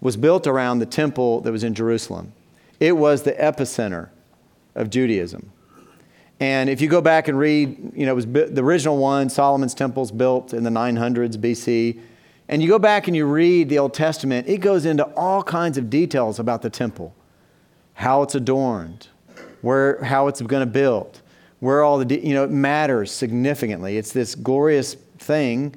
was 0.00 0.16
built 0.16 0.46
around 0.46 0.78
the 0.78 0.86
temple 0.86 1.40
that 1.40 1.50
was 1.50 1.64
in 1.64 1.74
Jerusalem. 1.74 2.32
It 2.78 2.92
was 2.92 3.22
the 3.22 3.32
epicenter 3.32 4.10
of 4.74 4.90
Judaism. 4.90 5.50
And 6.38 6.68
if 6.68 6.82
you 6.82 6.88
go 6.88 7.00
back 7.00 7.28
and 7.28 7.38
read, 7.38 7.92
you 7.94 8.04
know, 8.04 8.12
it 8.12 8.14
was 8.14 8.26
the 8.26 8.62
original 8.62 8.98
one, 8.98 9.30
Solomon's 9.30 9.72
temple's 9.72 10.10
built 10.10 10.52
in 10.52 10.64
the 10.64 10.70
900s 10.70 11.38
BC 11.38 11.98
And 12.48 12.62
you 12.62 12.68
go 12.68 12.78
back 12.78 13.08
and 13.08 13.16
you 13.16 13.26
read 13.26 13.68
the 13.68 13.78
Old 13.78 13.94
Testament, 13.94 14.48
it 14.48 14.58
goes 14.58 14.86
into 14.86 15.04
all 15.16 15.42
kinds 15.42 15.78
of 15.78 15.90
details 15.90 16.38
about 16.38 16.62
the 16.62 16.70
temple 16.70 17.14
how 17.94 18.22
it's 18.22 18.34
adorned, 18.34 19.08
where, 19.62 20.02
how 20.04 20.28
it's 20.28 20.42
going 20.42 20.60
to 20.60 20.70
build, 20.70 21.22
where 21.60 21.82
all 21.82 21.96
the, 21.96 22.20
you 22.20 22.34
know, 22.34 22.44
it 22.44 22.50
matters 22.50 23.10
significantly. 23.10 23.96
It's 23.96 24.12
this 24.12 24.34
glorious 24.34 24.94
thing 25.18 25.74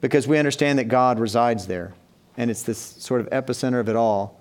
because 0.00 0.26
we 0.26 0.38
understand 0.38 0.78
that 0.78 0.84
God 0.84 1.20
resides 1.20 1.66
there. 1.66 1.92
And 2.38 2.50
it's 2.50 2.62
this 2.62 2.78
sort 2.78 3.20
of 3.20 3.28
epicenter 3.28 3.78
of 3.80 3.90
it 3.90 3.96
all. 3.96 4.40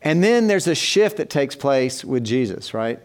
And 0.00 0.24
then 0.24 0.46
there's 0.46 0.66
a 0.66 0.74
shift 0.74 1.18
that 1.18 1.28
takes 1.28 1.54
place 1.54 2.02
with 2.04 2.24
Jesus, 2.24 2.72
right? 2.72 2.98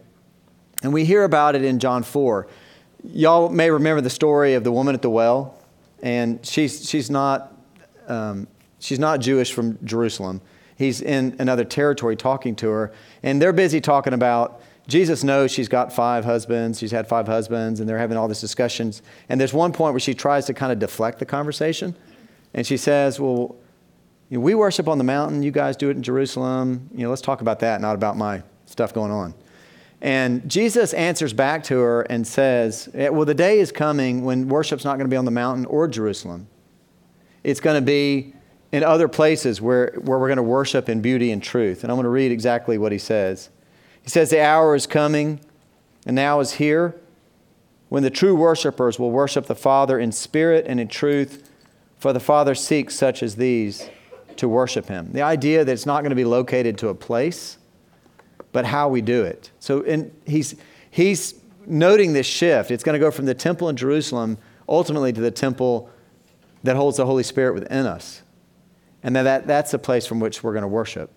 And 0.81 0.93
we 0.93 1.03
hear 1.03 1.25
about 1.25 1.55
it 1.55 1.63
in 1.63 1.79
John 1.79 2.03
4. 2.03 2.47
Y'all 3.03 3.49
may 3.49 3.69
remember 3.69 3.99
the 4.01 4.09
story 4.09 4.53
of 4.53 4.63
the 4.63 4.71
woman 4.71 4.95
at 4.95 5.01
the 5.01 5.09
well. 5.09 5.56
And 6.01 6.45
she's, 6.45 6.87
she's, 6.87 7.09
not, 7.09 7.55
um, 8.07 8.47
she's 8.79 8.99
not 8.99 9.19
Jewish 9.19 9.51
from 9.51 9.77
Jerusalem. 9.83 10.41
He's 10.75 11.01
in 11.01 11.35
another 11.39 11.65
territory 11.65 12.15
talking 12.15 12.55
to 12.57 12.69
her. 12.69 12.93
And 13.23 13.41
they're 13.41 13.53
busy 13.53 13.81
talking 13.81 14.13
about 14.13 14.61
Jesus 14.87 15.21
knows 15.23 15.51
she's 15.51 15.67
got 15.67 15.91
five 15.91 16.23
husbands. 16.23 16.79
She's 16.79 16.91
had 16.91 17.07
five 17.07 17.27
husbands, 17.27 17.79
and 17.81 17.89
they're 17.89 17.97
having 17.97 18.15
all 18.15 18.27
these 18.27 18.39
discussions. 18.39 19.01
And 19.27 19.39
there's 19.39 19.53
one 19.53 19.73
point 19.73 19.93
where 19.93 19.99
she 19.99 20.13
tries 20.13 20.45
to 20.45 20.53
kind 20.53 20.71
of 20.71 20.79
deflect 20.79 21.19
the 21.19 21.25
conversation. 21.25 21.95
And 22.53 22.65
she 22.65 22.77
says, 22.77 23.19
Well, 23.19 23.55
you 24.29 24.37
know, 24.37 24.43
we 24.43 24.55
worship 24.55 24.87
on 24.87 24.97
the 24.97 25.03
mountain. 25.03 25.43
You 25.43 25.51
guys 25.51 25.75
do 25.75 25.89
it 25.89 25.97
in 25.97 26.03
Jerusalem. 26.03 26.89
You 26.93 27.03
know, 27.03 27.09
let's 27.09 27.21
talk 27.21 27.41
about 27.41 27.59
that, 27.59 27.81
not 27.81 27.95
about 27.95 28.15
my 28.15 28.43
stuff 28.65 28.93
going 28.93 29.11
on. 29.11 29.33
And 30.01 30.47
Jesus 30.49 30.93
answers 30.93 31.33
back 31.33 31.63
to 31.65 31.79
her 31.79 32.01
and 32.03 32.25
says, 32.25 32.89
eh, 32.93 33.09
Well, 33.09 33.25
the 33.25 33.33
day 33.33 33.59
is 33.59 33.71
coming 33.71 34.23
when 34.23 34.47
worship's 34.47 34.85
not 34.85 34.97
going 34.97 35.05
to 35.05 35.13
be 35.13 35.17
on 35.17 35.25
the 35.25 35.31
mountain 35.31 35.65
or 35.65 35.87
Jerusalem. 35.87 36.47
It's 37.43 37.59
going 37.59 37.75
to 37.75 37.85
be 37.85 38.33
in 38.71 38.83
other 38.83 39.07
places 39.07 39.61
where, 39.61 39.93
where 40.01 40.19
we're 40.19 40.27
going 40.27 40.37
to 40.37 40.43
worship 40.43 40.89
in 40.89 41.01
beauty 41.01 41.31
and 41.31 41.41
truth. 41.41 41.83
And 41.83 41.91
I'm 41.91 41.95
going 41.95 42.03
to 42.03 42.09
read 42.09 42.31
exactly 42.31 42.77
what 42.77 42.91
he 42.91 42.97
says. 42.97 43.49
He 44.01 44.09
says, 44.09 44.29
The 44.29 44.41
hour 44.41 44.75
is 44.75 44.85
coming, 44.85 45.39
and 46.05 46.15
now 46.15 46.39
is 46.41 46.53
here, 46.53 46.95
when 47.89 48.03
the 48.03 48.09
true 48.09 48.35
worshipers 48.35 48.99
will 48.99 49.11
worship 49.11 49.45
the 49.45 49.55
Father 49.55 49.97
in 49.97 50.11
spirit 50.11 50.65
and 50.67 50.79
in 50.79 50.89
truth, 50.89 51.49
for 51.97 52.13
the 52.13 52.19
Father 52.19 52.53
seeks 52.53 52.95
such 52.95 53.23
as 53.23 53.37
these 53.37 53.89
to 54.35 54.47
worship 54.47 54.87
him. 54.87 55.11
The 55.13 55.21
idea 55.21 55.65
that 55.65 55.71
it's 55.71 55.85
not 55.85 56.01
going 56.01 56.11
to 56.11 56.15
be 56.15 56.25
located 56.25 56.77
to 56.79 56.89
a 56.89 56.95
place, 56.95 57.56
but 58.57 58.65
how 58.65 58.89
we 58.89 59.03
do 59.03 59.23
it. 59.23 59.51
So 59.59 59.81
in, 59.81 60.11
he's, 60.25 60.55
he's 60.89 61.35
noting 61.67 62.13
this 62.13 62.25
shift. 62.25 62.71
It's 62.71 62.83
going 62.83 62.99
to 62.99 62.99
go 62.99 63.11
from 63.11 63.25
the 63.25 63.35
temple 63.35 63.69
in 63.69 63.75
Jerusalem 63.75 64.39
ultimately 64.67 65.13
to 65.13 65.21
the 65.21 65.29
temple 65.29 65.91
that 66.63 66.75
holds 66.75 66.97
the 66.97 67.05
Holy 67.05 67.21
Spirit 67.21 67.53
within 67.53 67.85
us. 67.85 68.23
And 69.03 69.15
that 69.15 69.45
that's 69.45 69.69
the 69.69 69.77
place 69.77 70.07
from 70.07 70.19
which 70.19 70.41
we're 70.41 70.53
going 70.53 70.63
to 70.63 70.67
worship. 70.67 71.11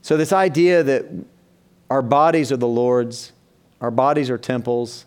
So, 0.00 0.16
this 0.16 0.32
idea 0.32 0.82
that 0.82 1.04
our 1.90 2.00
bodies 2.00 2.50
are 2.50 2.56
the 2.56 2.66
Lord's, 2.66 3.32
our 3.82 3.90
bodies 3.90 4.30
are 4.30 4.38
temples. 4.38 5.04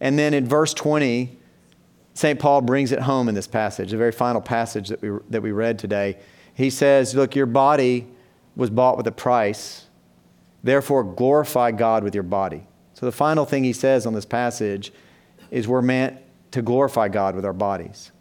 And 0.00 0.18
then 0.18 0.34
in 0.34 0.48
verse 0.48 0.74
20, 0.74 1.38
St. 2.14 2.40
Paul 2.40 2.60
brings 2.60 2.90
it 2.90 2.98
home 2.98 3.28
in 3.28 3.36
this 3.36 3.46
passage, 3.46 3.92
the 3.92 3.98
very 3.98 4.10
final 4.10 4.40
passage 4.40 4.88
that 4.88 5.00
we, 5.00 5.10
that 5.30 5.42
we 5.42 5.52
read 5.52 5.78
today. 5.78 6.18
He 6.54 6.70
says, 6.70 7.14
Look, 7.14 7.36
your 7.36 7.46
body 7.46 8.08
was 8.56 8.68
bought 8.68 8.96
with 8.96 9.06
a 9.06 9.12
price. 9.12 9.86
Therefore, 10.62 11.04
glorify 11.04 11.72
God 11.72 12.04
with 12.04 12.14
your 12.14 12.22
body. 12.22 12.66
So, 12.94 13.06
the 13.06 13.12
final 13.12 13.44
thing 13.44 13.64
he 13.64 13.72
says 13.72 14.06
on 14.06 14.14
this 14.14 14.24
passage 14.24 14.92
is 15.50 15.66
we're 15.66 15.82
meant 15.82 16.18
to 16.52 16.62
glorify 16.62 17.08
God 17.08 17.34
with 17.34 17.44
our 17.44 17.52
bodies. 17.52 18.12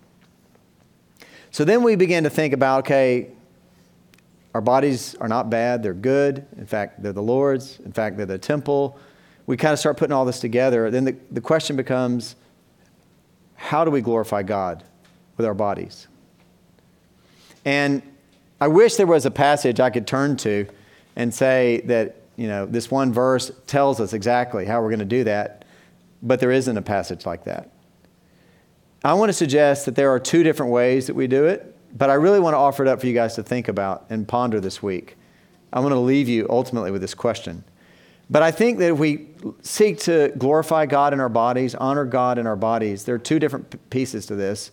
So 1.52 1.66
then 1.66 1.84
we 1.84 1.96
begin 1.96 2.24
to 2.24 2.30
think 2.30 2.54
about 2.54 2.86
okay, 2.86 3.30
our 4.54 4.62
bodies 4.62 5.16
are 5.16 5.28
not 5.28 5.50
bad, 5.50 5.84
they're 5.84 5.94
good. 5.94 6.46
In 6.58 6.66
fact, 6.66 7.04
they're 7.04 7.14
the 7.14 7.22
Lord's. 7.22 7.80
In 7.82 7.92
fact, 7.92 8.18
they're 8.18 8.26
the 8.26 8.38
temple. 8.38 8.98
We 9.48 9.58
kind 9.58 9.74
of 9.74 9.80
start 9.80 9.98
putting 9.98 10.14
all 10.14 10.26
this 10.26 10.40
together. 10.40 10.90
Then 10.90 11.06
the, 11.06 11.16
the 11.32 11.42
question 11.42 11.76
becomes 11.76 12.36
how 13.56 13.86
do 13.86 13.92
we 13.92 14.02
glorify 14.02 14.44
God 14.44 14.84
with 15.38 15.46
our 15.46 15.54
bodies? 15.54 16.08
And 17.64 18.02
I 18.60 18.68
wish 18.68 18.96
there 18.96 19.08
was 19.08 19.26
a 19.26 19.32
passage 19.32 19.80
I 19.80 19.90
could 19.90 20.08
turn 20.08 20.36
to 20.38 20.68
and 21.16 21.34
say 21.34 21.82
that, 21.86 22.21
you 22.42 22.48
know, 22.48 22.66
this 22.66 22.90
one 22.90 23.14
verse 23.14 23.52
tells 23.68 24.00
us 24.00 24.14
exactly 24.14 24.66
how 24.66 24.82
we're 24.82 24.90
going 24.90 25.00
to 25.00 25.06
do 25.06 25.24
that, 25.26 25.66
but 26.24 26.40
there 26.40 26.52
isn't 26.52 26.78
a 26.78 26.82
passage 26.82 27.26
like 27.26 27.44
that. 27.46 27.72
I 29.04 29.14
want 29.14 29.30
to 29.30 29.34
suggest 29.34 29.86
that 29.86 29.96
there 29.96 30.10
are 30.12 30.20
two 30.20 30.44
different 30.44 30.72
ways 30.72 31.08
that 31.08 31.16
we 31.16 31.28
do 31.28 31.46
it. 31.46 31.78
But 31.94 32.10
I 32.10 32.14
really 32.14 32.40
want 32.40 32.54
to 32.54 32.58
offer 32.58 32.84
it 32.84 32.90
up 32.90 33.02
for 33.02 33.08
you 33.08 33.14
guys 33.14 33.36
to 33.36 33.44
think 33.44 33.68
about 33.68 34.06
and 34.10 34.28
ponder 34.28 34.60
this 34.60 34.82
week. 34.82 35.18
I'm 35.74 35.82
going 35.82 35.94
to 35.94 36.00
leave 36.00 36.30
you 36.30 36.48
ultimately 36.50 36.92
with 36.92 37.02
this 37.02 37.14
question. 37.14 37.64
But 38.30 38.44
I 38.44 38.52
think 38.52 38.80
that 38.80 38.92
if 38.92 38.98
we 38.98 39.28
seek 39.62 40.00
to 40.02 40.34
glorify 40.38 40.86
God 40.86 41.14
in 41.14 41.20
our 41.20 41.30
bodies, 41.30 41.76
honor 41.76 42.06
God 42.06 42.38
in 42.38 42.48
our 42.48 42.56
bodies, 42.56 43.04
there 43.04 43.16
are 43.16 43.20
two 43.20 43.40
different 43.40 43.90
pieces 43.90 44.26
to 44.28 44.36
this. 44.36 44.72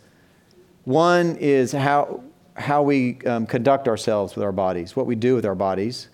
One 0.84 1.36
is 1.36 1.72
how, 1.72 2.22
how 2.54 2.82
we 2.82 3.18
um, 3.26 3.46
conduct 3.46 3.88
ourselves 3.88 4.36
with 4.36 4.44
our 4.44 4.52
bodies, 4.52 4.94
what 4.94 5.06
we 5.06 5.16
do 5.16 5.34
with 5.34 5.44
our 5.44 5.56
bodies. 5.56 6.08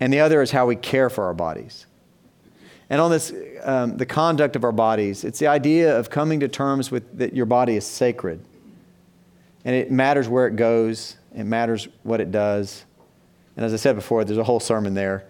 And 0.00 0.12
the 0.12 0.20
other 0.20 0.42
is 0.42 0.50
how 0.50 0.66
we 0.66 0.76
care 0.76 1.10
for 1.10 1.24
our 1.24 1.34
bodies. 1.34 1.86
And 2.88 3.00
on 3.00 3.10
this, 3.10 3.32
um, 3.62 3.96
the 3.98 4.06
conduct 4.06 4.56
of 4.56 4.64
our 4.64 4.72
bodies, 4.72 5.22
it's 5.22 5.38
the 5.38 5.46
idea 5.46 5.96
of 5.96 6.10
coming 6.10 6.40
to 6.40 6.48
terms 6.48 6.90
with 6.90 7.18
that 7.18 7.34
your 7.34 7.46
body 7.46 7.76
is 7.76 7.86
sacred 7.86 8.44
and 9.64 9.76
it 9.76 9.90
matters 9.90 10.28
where 10.28 10.46
it 10.46 10.56
goes, 10.56 11.16
it 11.34 11.44
matters 11.44 11.86
what 12.02 12.20
it 12.20 12.32
does. 12.32 12.84
And 13.56 13.64
as 13.64 13.72
I 13.72 13.76
said 13.76 13.94
before, 13.94 14.24
there's 14.24 14.38
a 14.38 14.44
whole 14.44 14.60
sermon 14.60 14.94
there. 14.94 15.26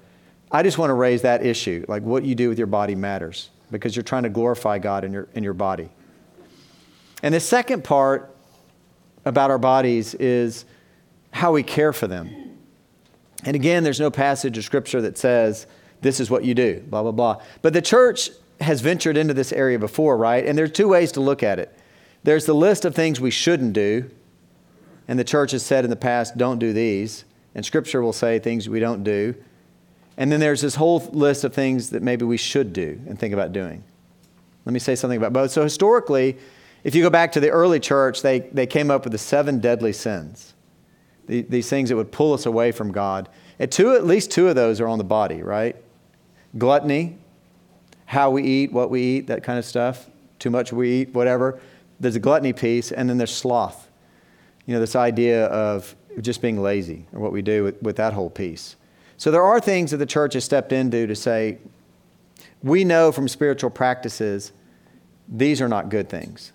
I 0.50 0.62
just 0.62 0.78
want 0.78 0.90
to 0.90 0.94
raise 0.94 1.22
that 1.22 1.44
issue. 1.44 1.84
Like 1.88 2.02
what 2.02 2.24
you 2.24 2.34
do 2.34 2.48
with 2.48 2.58
your 2.58 2.66
body 2.66 2.94
matters 2.94 3.50
because 3.70 3.94
you're 3.94 4.02
trying 4.02 4.22
to 4.22 4.28
glorify 4.28 4.78
God 4.78 5.04
in 5.04 5.12
your, 5.12 5.28
in 5.34 5.42
your 5.42 5.54
body. 5.54 5.90
And 7.22 7.34
the 7.34 7.40
second 7.40 7.84
part 7.84 8.34
about 9.24 9.50
our 9.50 9.58
bodies 9.58 10.14
is 10.14 10.64
how 11.32 11.52
we 11.52 11.62
care 11.62 11.92
for 11.92 12.06
them. 12.06 12.39
And 13.44 13.56
again, 13.56 13.84
there's 13.84 14.00
no 14.00 14.10
passage 14.10 14.58
of 14.58 14.64
scripture 14.64 15.00
that 15.02 15.16
says, 15.18 15.66
this 16.00 16.20
is 16.20 16.30
what 16.30 16.44
you 16.44 16.54
do, 16.54 16.80
blah, 16.88 17.02
blah, 17.02 17.12
blah. 17.12 17.42
But 17.62 17.72
the 17.72 17.82
church 17.82 18.30
has 18.60 18.80
ventured 18.80 19.16
into 19.16 19.34
this 19.34 19.52
area 19.52 19.78
before, 19.78 20.16
right? 20.16 20.44
And 20.44 20.56
there's 20.56 20.72
two 20.72 20.88
ways 20.88 21.12
to 21.12 21.20
look 21.20 21.42
at 21.42 21.58
it. 21.58 21.74
There's 22.22 22.44
the 22.44 22.54
list 22.54 22.84
of 22.84 22.94
things 22.94 23.20
we 23.20 23.30
shouldn't 23.30 23.72
do, 23.72 24.10
and 25.08 25.18
the 25.18 25.24
church 25.24 25.52
has 25.52 25.64
said 25.64 25.84
in 25.84 25.90
the 25.90 25.96
past, 25.96 26.36
don't 26.36 26.58
do 26.58 26.72
these. 26.72 27.24
And 27.54 27.64
scripture 27.64 28.02
will 28.02 28.12
say 28.12 28.38
things 28.38 28.68
we 28.68 28.80
don't 28.80 29.02
do. 29.02 29.34
And 30.16 30.30
then 30.30 30.38
there's 30.38 30.60
this 30.60 30.74
whole 30.74 31.00
list 31.12 31.44
of 31.44 31.54
things 31.54 31.90
that 31.90 32.02
maybe 32.02 32.24
we 32.24 32.36
should 32.36 32.72
do 32.72 33.00
and 33.06 33.18
think 33.18 33.32
about 33.34 33.52
doing. 33.52 33.82
Let 34.64 34.72
me 34.72 34.78
say 34.78 34.94
something 34.94 35.16
about 35.16 35.32
both. 35.32 35.50
So, 35.50 35.62
historically, 35.62 36.36
if 36.84 36.94
you 36.94 37.02
go 37.02 37.10
back 37.10 37.32
to 37.32 37.40
the 37.40 37.50
early 37.50 37.80
church, 37.80 38.22
they, 38.22 38.40
they 38.40 38.66
came 38.66 38.90
up 38.90 39.04
with 39.04 39.12
the 39.12 39.18
seven 39.18 39.58
deadly 39.58 39.92
sins, 39.92 40.54
the, 41.30 41.42
these 41.42 41.68
things 41.68 41.88
that 41.88 41.96
would 41.96 42.12
pull 42.12 42.32
us 42.32 42.46
away 42.46 42.72
from 42.72 42.92
God. 42.92 43.28
And 43.58 43.70
two, 43.70 43.94
at 43.94 44.04
least 44.04 44.30
two 44.30 44.48
of 44.48 44.54
those 44.54 44.80
are 44.80 44.88
on 44.88 44.98
the 44.98 45.04
body, 45.04 45.42
right? 45.42 45.76
Gluttony, 46.58 47.16
how 48.06 48.30
we 48.30 48.42
eat, 48.42 48.72
what 48.72 48.90
we 48.90 49.02
eat, 49.02 49.26
that 49.28 49.42
kind 49.42 49.58
of 49.58 49.64
stuff. 49.64 50.08
Too 50.38 50.50
much 50.50 50.72
we 50.72 50.90
eat, 50.90 51.14
whatever. 51.14 51.60
There's 51.98 52.16
a 52.16 52.20
gluttony 52.20 52.52
piece, 52.52 52.92
and 52.92 53.08
then 53.08 53.18
there's 53.18 53.34
sloth 53.34 53.90
you 54.70 54.74
know, 54.74 54.80
this 54.80 54.94
idea 54.94 55.46
of 55.46 55.96
just 56.20 56.40
being 56.40 56.62
lazy 56.62 57.04
or 57.12 57.18
what 57.18 57.32
we 57.32 57.42
do 57.42 57.64
with, 57.64 57.82
with 57.82 57.96
that 57.96 58.12
whole 58.12 58.30
piece. 58.30 58.76
So 59.16 59.32
there 59.32 59.42
are 59.42 59.60
things 59.60 59.90
that 59.90 59.96
the 59.96 60.06
church 60.06 60.34
has 60.34 60.44
stepped 60.44 60.72
into 60.72 61.08
to 61.08 61.16
say, 61.16 61.58
we 62.62 62.84
know 62.84 63.10
from 63.10 63.26
spiritual 63.26 63.70
practices, 63.70 64.52
these 65.28 65.60
are 65.60 65.68
not 65.68 65.88
good 65.88 66.08
things. 66.08 66.52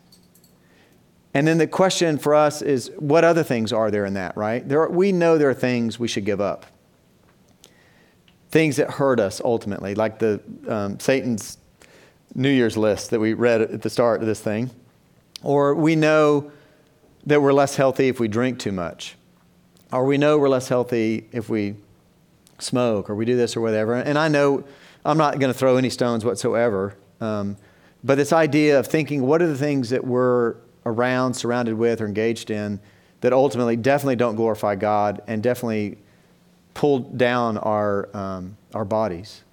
And 1.35 1.45
then 1.45 1.57
the 1.57 1.67
question 1.67 2.17
for 2.17 2.33
us 2.33 2.61
is, 2.61 2.89
what 2.97 3.25
other 3.25 3.43
things 3.43 3.73
are 3.73 3.91
there 3.91 4.05
in 4.05 4.13
that, 4.13 4.37
right? 4.37 4.65
There 4.67 4.79
are, 4.79 4.89
we 4.89 5.11
know 5.11 5.37
there 5.37 5.49
are 5.49 5.53
things 5.53 5.99
we 5.99 6.07
should 6.07 6.23
give 6.23 6.39
up. 6.39 6.65
Things 8.51 8.77
that 8.77 8.91
hurt 8.91 9.19
us 9.19 9.41
ultimately, 9.43 9.95
like 9.95 10.19
the 10.19 10.41
um, 10.65 10.97
Satan's 10.97 11.57
New 12.35 12.49
Year's 12.49 12.77
list 12.77 13.09
that 13.09 13.19
we 13.19 13.33
read 13.33 13.59
at 13.59 13.81
the 13.81 13.89
start 13.89 14.21
of 14.21 14.27
this 14.27 14.39
thing. 14.39 14.71
Or 15.43 15.75
we 15.75 15.97
know 15.97 16.53
that 17.25 17.41
we're 17.41 17.51
less 17.51 17.75
healthy 17.75 18.07
if 18.07 18.17
we 18.17 18.29
drink 18.29 18.57
too 18.57 18.71
much, 18.71 19.15
or 19.91 20.05
we 20.05 20.17
know 20.17 20.37
we're 20.37 20.47
less 20.47 20.69
healthy 20.69 21.27
if 21.33 21.49
we 21.49 21.75
smoke, 22.59 23.09
or 23.09 23.15
we 23.15 23.25
do 23.25 23.35
this 23.35 23.57
or 23.57 23.61
whatever. 23.61 23.95
And 23.95 24.17
I 24.17 24.29
know 24.29 24.63
I'm 25.03 25.17
not 25.17 25.37
going 25.39 25.51
to 25.51 25.57
throw 25.57 25.75
any 25.75 25.89
stones 25.89 26.23
whatsoever, 26.23 26.95
um, 27.19 27.57
but 28.05 28.15
this 28.15 28.31
idea 28.31 28.79
of 28.79 28.87
thinking 28.87 29.23
what 29.23 29.41
are 29.41 29.47
the 29.47 29.57
things 29.57 29.89
that 29.89 30.05
we're 30.05 30.55
around, 30.85 31.33
surrounded 31.33 31.75
with, 31.75 32.01
or 32.01 32.05
engaged 32.05 32.51
in 32.51 32.79
that 33.21 33.33
ultimately 33.33 33.75
definitely 33.75 34.15
don't 34.15 34.35
glorify 34.35 34.75
God 34.75 35.21
and 35.27 35.41
definitely 35.41 35.97
pull 36.75 36.99
down 36.99 37.57
our, 37.57 38.09
um, 38.15 38.57
our 38.73 38.85
bodies 38.85 39.43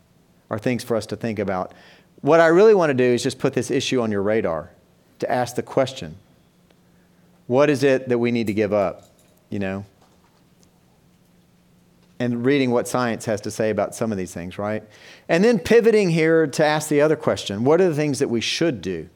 are 0.51 0.59
things 0.59 0.85
for 0.85 0.97
us 0.97 1.07
to 1.07 1.17
think 1.17 1.39
about. 1.39 1.73
What 2.21 2.41
I 2.41 2.49
really 2.49 2.75
want 2.75 2.91
to 2.91 2.95
do 2.95 3.05
is 3.05 3.23
just 3.23 3.39
put 3.39 3.55
this 3.55 3.71
issue 3.71 4.03
on 4.03 4.13
your 4.13 4.23
radar 4.23 4.71
to 5.21 5.31
ask 5.31 5.57
the 5.57 5.63
question 5.63 6.17
What 7.47 7.71
is 7.71 7.83
it 7.83 8.09
that 8.09 8.19
we 8.19 8.31
need 8.31 8.49
to 8.49 8.55
give 8.55 8.73
up? 8.73 9.05
You 9.49 9.59
know? 9.59 9.87
And 12.19 12.45
reading 12.45 12.71
what 12.71 12.87
science 12.87 13.25
has 13.25 13.41
to 13.41 13.51
say 13.51 13.71
about 13.71 13.95
some 13.95 14.13
of 14.13 14.19
these 14.19 14.33
things, 14.33 14.59
right? 14.59 14.85
And 15.29 15.43
then 15.43 15.59
pivoting 15.59 16.11
here 16.11 16.47
to 16.47 16.65
ask 16.65 16.89
the 16.89 17.01
other 17.01 17.17
question 17.17 17.65
what 17.65 17.81
are 17.81 17.89
the 17.89 17.97
things 17.97 18.19
that 18.19 18.29
we 18.29 18.41
should 18.41 18.83
do? 18.83 19.09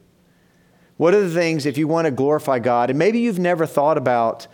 What 0.97 1.13
are 1.13 1.21
the 1.21 1.33
things, 1.33 1.65
if 1.65 1.77
you 1.77 1.87
want 1.87 2.05
to 2.05 2.11
glorify 2.11 2.59
God, 2.59 2.89
and 2.89 2.99
maybe 2.99 3.19
you've 3.19 3.39
never 3.39 3.65
thought 3.65 3.97
about 3.97 4.47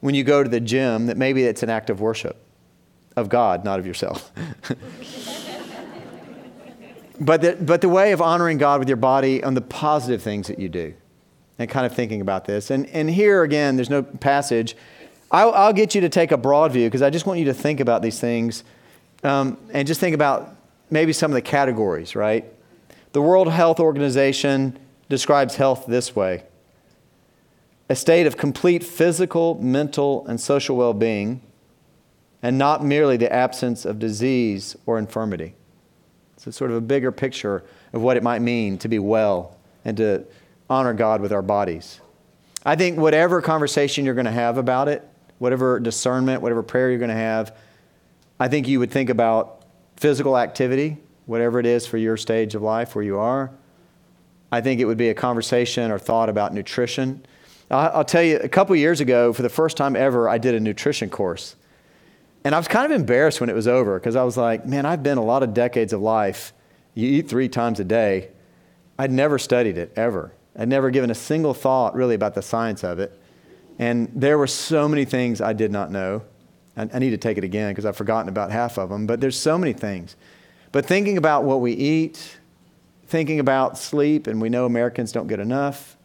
when 0.00 0.14
you 0.14 0.24
go 0.24 0.42
to 0.42 0.48
the 0.48 0.60
gym 0.60 1.06
that 1.06 1.16
maybe 1.16 1.44
it's 1.44 1.62
an 1.62 1.70
act 1.70 1.90
of 1.90 2.00
worship 2.00 2.36
of 3.16 3.28
God, 3.28 3.64
not 3.64 3.78
of 3.78 3.86
yourself. 3.86 4.32
but, 7.20 7.42
the, 7.42 7.58
but 7.60 7.82
the 7.82 7.88
way 7.88 8.12
of 8.12 8.22
honoring 8.22 8.56
God 8.58 8.78
with 8.78 8.88
your 8.88 8.96
body 8.96 9.44
on 9.44 9.54
the 9.54 9.60
positive 9.60 10.22
things 10.22 10.48
that 10.48 10.58
you 10.58 10.68
do, 10.68 10.94
and 11.58 11.68
kind 11.68 11.84
of 11.84 11.94
thinking 11.94 12.22
about 12.22 12.46
this. 12.46 12.70
And, 12.70 12.86
and 12.86 13.10
here 13.10 13.42
again, 13.42 13.76
there's 13.76 13.90
no 13.90 14.02
passage. 14.02 14.74
I'll, 15.30 15.52
I'll 15.52 15.74
get 15.74 15.94
you 15.94 16.00
to 16.00 16.08
take 16.08 16.32
a 16.32 16.38
broad 16.38 16.72
view 16.72 16.88
because 16.88 17.02
I 17.02 17.10
just 17.10 17.26
want 17.26 17.38
you 17.38 17.44
to 17.46 17.54
think 17.54 17.78
about 17.80 18.00
these 18.00 18.18
things 18.18 18.64
um, 19.22 19.58
and 19.72 19.86
just 19.86 20.00
think 20.00 20.14
about 20.14 20.56
maybe 20.90 21.12
some 21.12 21.30
of 21.30 21.34
the 21.34 21.42
categories, 21.42 22.16
right? 22.16 22.44
The 23.12 23.20
World 23.20 23.48
Health 23.50 23.80
Organization 23.80 24.78
describes 25.10 25.56
health 25.56 25.84
this 25.86 26.16
way 26.16 26.44
a 27.90 27.96
state 27.96 28.24
of 28.24 28.36
complete 28.36 28.84
physical, 28.84 29.60
mental, 29.60 30.24
and 30.28 30.40
social 30.40 30.76
well 30.76 30.94
being, 30.94 31.42
and 32.40 32.56
not 32.56 32.84
merely 32.84 33.16
the 33.16 33.30
absence 33.30 33.84
of 33.84 33.98
disease 33.98 34.76
or 34.86 34.96
infirmity. 34.96 35.54
It's 36.36 36.56
sort 36.56 36.70
of 36.70 36.76
a 36.76 36.80
bigger 36.80 37.10
picture 37.10 37.64
of 37.92 38.00
what 38.00 38.16
it 38.16 38.22
might 38.22 38.40
mean 38.40 38.78
to 38.78 38.88
be 38.88 39.00
well 39.00 39.58
and 39.84 39.96
to 39.96 40.24
honor 40.70 40.94
God 40.94 41.20
with 41.20 41.32
our 41.32 41.42
bodies. 41.42 42.00
I 42.64 42.76
think 42.76 42.96
whatever 42.96 43.42
conversation 43.42 44.04
you're 44.04 44.14
going 44.14 44.26
to 44.26 44.30
have 44.30 44.56
about 44.56 44.86
it, 44.86 45.06
whatever 45.38 45.80
discernment, 45.80 46.42
whatever 46.42 46.62
prayer 46.62 46.90
you're 46.90 46.98
going 47.00 47.08
to 47.08 47.14
have, 47.16 47.56
I 48.38 48.46
think 48.46 48.68
you 48.68 48.78
would 48.78 48.92
think 48.92 49.10
about 49.10 49.64
physical 49.96 50.38
activity, 50.38 50.98
whatever 51.26 51.58
it 51.58 51.66
is 51.66 51.86
for 51.88 51.96
your 51.96 52.16
stage 52.16 52.54
of 52.54 52.62
life 52.62 52.94
where 52.94 53.04
you 53.04 53.18
are. 53.18 53.50
I 54.52 54.60
think 54.60 54.80
it 54.80 54.84
would 54.84 54.98
be 54.98 55.08
a 55.08 55.14
conversation 55.14 55.90
or 55.90 55.98
thought 55.98 56.28
about 56.28 56.52
nutrition. 56.52 57.24
I'll 57.70 58.04
tell 58.04 58.22
you, 58.22 58.38
a 58.38 58.48
couple 58.48 58.74
years 58.74 59.00
ago, 59.00 59.32
for 59.32 59.42
the 59.42 59.48
first 59.48 59.76
time 59.76 59.94
ever, 59.94 60.28
I 60.28 60.38
did 60.38 60.54
a 60.56 60.60
nutrition 60.60 61.08
course. 61.08 61.54
And 62.42 62.54
I 62.54 62.58
was 62.58 62.66
kind 62.66 62.90
of 62.90 62.98
embarrassed 62.98 63.40
when 63.40 63.48
it 63.48 63.54
was 63.54 63.68
over 63.68 63.98
because 63.98 64.16
I 64.16 64.24
was 64.24 64.36
like, 64.36 64.66
man, 64.66 64.86
I've 64.86 65.02
been 65.02 65.18
a 65.18 65.24
lot 65.24 65.42
of 65.42 65.54
decades 65.54 65.92
of 65.92 66.00
life. 66.00 66.52
You 66.94 67.06
eat 67.06 67.28
three 67.28 67.48
times 67.48 67.78
a 67.78 67.84
day. 67.84 68.30
I'd 68.98 69.12
never 69.12 69.38
studied 69.38 69.78
it, 69.78 69.92
ever. 69.94 70.32
I'd 70.58 70.68
never 70.68 70.90
given 70.90 71.10
a 71.10 71.14
single 71.14 71.54
thought 71.54 71.94
really 71.94 72.14
about 72.14 72.34
the 72.34 72.42
science 72.42 72.82
of 72.82 72.98
it. 72.98 73.18
And 73.78 74.10
there 74.14 74.36
were 74.36 74.46
so 74.46 74.88
many 74.88 75.04
things 75.04 75.40
I 75.40 75.52
did 75.52 75.70
not 75.70 75.90
know. 75.90 76.22
I, 76.76 76.88
I 76.92 76.98
need 76.98 77.10
to 77.10 77.18
take 77.18 77.38
it 77.38 77.44
again 77.44 77.70
because 77.70 77.86
I've 77.86 77.96
forgotten 77.96 78.28
about 78.28 78.50
half 78.50 78.78
of 78.78 78.88
them, 78.88 79.06
but 79.06 79.20
there's 79.20 79.38
so 79.38 79.56
many 79.56 79.72
things. 79.72 80.16
But 80.72 80.86
thinking 80.86 81.18
about 81.18 81.44
what 81.44 81.60
we 81.60 81.72
eat, 81.72 82.38
thinking 83.10 83.40
about 83.40 83.76
sleep, 83.76 84.28
and 84.28 84.40
we 84.40 84.48
know 84.48 84.66
Americans 84.66 85.10
don't 85.10 85.26
get 85.26 85.40
enough, 85.40 85.96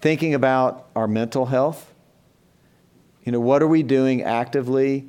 thinking 0.00 0.34
about 0.34 0.88
our 0.96 1.06
mental 1.06 1.46
health. 1.46 1.94
You 3.22 3.30
know, 3.30 3.38
what 3.38 3.62
are 3.62 3.68
we 3.68 3.84
doing 3.84 4.22
actively 4.22 5.06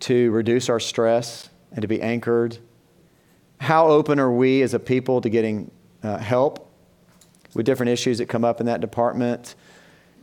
to 0.00 0.32
reduce 0.32 0.68
our 0.68 0.80
stress 0.80 1.48
and 1.70 1.80
to 1.82 1.88
be 1.88 2.02
anchored? 2.02 2.58
How 3.60 3.86
open 3.86 4.18
are 4.18 4.32
we 4.32 4.62
as 4.62 4.74
a 4.74 4.80
people 4.80 5.20
to 5.20 5.30
getting 5.30 5.70
uh, 6.02 6.18
help 6.18 6.68
with 7.54 7.64
different 7.64 7.90
issues 7.90 8.18
that 8.18 8.26
come 8.26 8.44
up 8.44 8.58
in 8.58 8.66
that 8.66 8.80
department? 8.80 9.54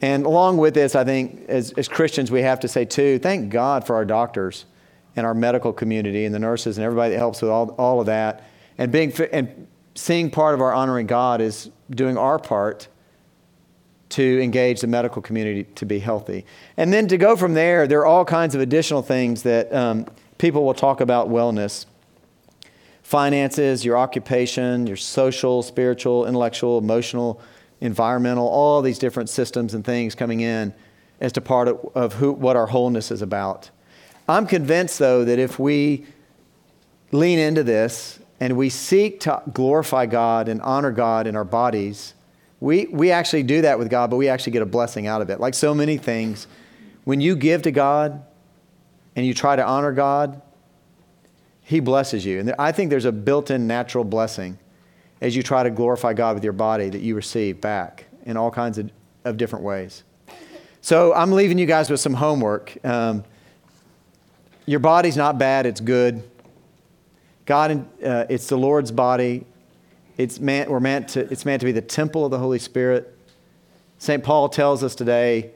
And 0.01 0.25
along 0.25 0.57
with 0.57 0.73
this, 0.73 0.95
I 0.95 1.05
think 1.05 1.45
as, 1.47 1.71
as 1.71 1.87
Christians, 1.87 2.29
we 2.29 2.41
have 2.41 2.59
to 2.59 2.67
say 2.67 2.83
too, 2.83 3.19
thank 3.19 3.49
God 3.51 3.87
for 3.87 3.95
our 3.95 4.03
doctors 4.03 4.65
and 5.15 5.25
our 5.25 5.33
medical 5.33 5.71
community 5.71 6.25
and 6.25 6.35
the 6.35 6.39
nurses 6.39 6.77
and 6.77 6.83
everybody 6.83 7.11
that 7.11 7.19
helps 7.19 7.41
with 7.41 7.49
all, 7.49 7.69
all 7.77 8.01
of 8.01 8.07
that. 8.07 8.43
And, 8.77 8.91
being, 8.91 9.13
and 9.31 9.67
seeing 9.95 10.29
part 10.29 10.53
of 10.53 10.61
our 10.61 10.73
honoring 10.73 11.07
God 11.07 11.41
is 11.41 11.69
doing 11.89 12.17
our 12.17 12.39
part 12.39 12.87
to 14.09 14.41
engage 14.41 14.81
the 14.81 14.87
medical 14.87 15.21
community 15.21 15.63
to 15.75 15.85
be 15.85 15.99
healthy. 15.99 16.45
And 16.77 16.93
then 16.93 17.07
to 17.07 17.17
go 17.17 17.35
from 17.35 17.55
there, 17.55 17.87
there 17.87 17.99
are 17.99 18.05
all 18.05 18.25
kinds 18.25 18.53
of 18.53 18.61
additional 18.61 19.01
things 19.01 19.43
that 19.43 19.73
um, 19.73 20.05
people 20.37 20.63
will 20.63 20.73
talk 20.73 21.01
about 21.01 21.29
wellness 21.29 21.85
finances, 23.01 23.83
your 23.83 23.97
occupation, 23.97 24.87
your 24.87 24.95
social, 24.95 25.61
spiritual, 25.61 26.25
intellectual, 26.25 26.77
emotional, 26.77 27.39
environmental, 27.81 28.47
all 28.47 28.81
these 28.81 28.97
different 28.97 29.29
systems 29.29 29.73
and 29.73 29.83
things 29.83 30.15
coming 30.15 30.39
in 30.39 30.73
as 31.19 31.31
to 31.33 31.41
part 31.41 31.67
of, 31.67 31.79
of 31.95 32.13
who, 32.13 32.31
what 32.31 32.55
our 32.55 32.67
wholeness 32.67 33.11
is 33.11 33.21
about. 33.21 33.69
I'm 34.27 34.47
convinced, 34.47 34.99
though, 34.99 35.25
that 35.25 35.37
if 35.37 35.59
we 35.59 36.05
lean 37.11 37.39
into 37.39 37.61
this 37.61 38.19
and 38.43 38.57
we 38.57 38.67
seek 38.67 39.21
to 39.21 39.41
glorify 39.53 40.05
God 40.05 40.49
and 40.49 40.61
honor 40.63 40.91
God 40.91 41.27
in 41.27 41.37
our 41.37 41.45
bodies, 41.45 42.13
we, 42.59 42.87
we 42.87 43.09
actually 43.09 43.43
do 43.43 43.61
that 43.61 43.79
with 43.79 43.89
God, 43.89 44.09
but 44.09 44.17
we 44.17 44.27
actually 44.27 44.51
get 44.51 44.61
a 44.61 44.65
blessing 44.65 45.07
out 45.07 45.21
of 45.21 45.29
it. 45.29 45.39
Like 45.39 45.53
so 45.53 45.73
many 45.73 45.95
things, 45.95 46.47
when 47.05 47.21
you 47.21 47.37
give 47.37 47.61
to 47.61 47.71
God 47.71 48.21
and 49.15 49.25
you 49.25 49.33
try 49.33 49.55
to 49.55 49.65
honor 49.65 49.93
God, 49.93 50.41
He 51.61 51.79
blesses 51.79 52.25
you. 52.25 52.41
And 52.41 52.53
I 52.59 52.73
think 52.73 52.89
there's 52.89 53.05
a 53.05 53.13
built 53.13 53.49
in 53.49 53.65
natural 53.65 54.03
blessing 54.03 54.59
as 55.21 55.37
you 55.37 55.41
try 55.41 55.63
to 55.63 55.69
glorify 55.69 56.11
God 56.11 56.35
with 56.35 56.43
your 56.43 56.51
body 56.51 56.89
that 56.89 56.99
you 56.99 57.15
receive 57.15 57.61
back 57.61 58.07
in 58.25 58.35
all 58.35 58.51
kinds 58.51 58.77
of, 58.77 58.91
of 59.23 59.37
different 59.37 59.63
ways. 59.63 60.03
So 60.81 61.13
I'm 61.13 61.31
leaving 61.31 61.57
you 61.57 61.65
guys 61.65 61.89
with 61.89 62.01
some 62.01 62.15
homework. 62.15 62.75
Um, 62.85 63.23
your 64.65 64.81
body's 64.81 65.15
not 65.15 65.37
bad, 65.37 65.65
it's 65.65 65.79
good. 65.79 66.29
God, 67.45 67.85
uh, 68.03 68.25
it's 68.29 68.47
the 68.47 68.57
Lord's 68.57 68.91
body. 68.91 69.45
It's 70.17 70.39
meant, 70.39 70.69
we're 70.69 70.79
meant 70.79 71.09
to, 71.09 71.21
it's 71.31 71.45
meant 71.45 71.59
to 71.61 71.65
be 71.65 71.71
the 71.71 71.81
temple 71.81 72.25
of 72.25 72.31
the 72.31 72.39
Holy 72.39 72.59
Spirit. 72.59 73.17
St. 73.97 74.23
Paul 74.23 74.49
tells 74.49 74.83
us 74.83 74.95
today 74.95 75.51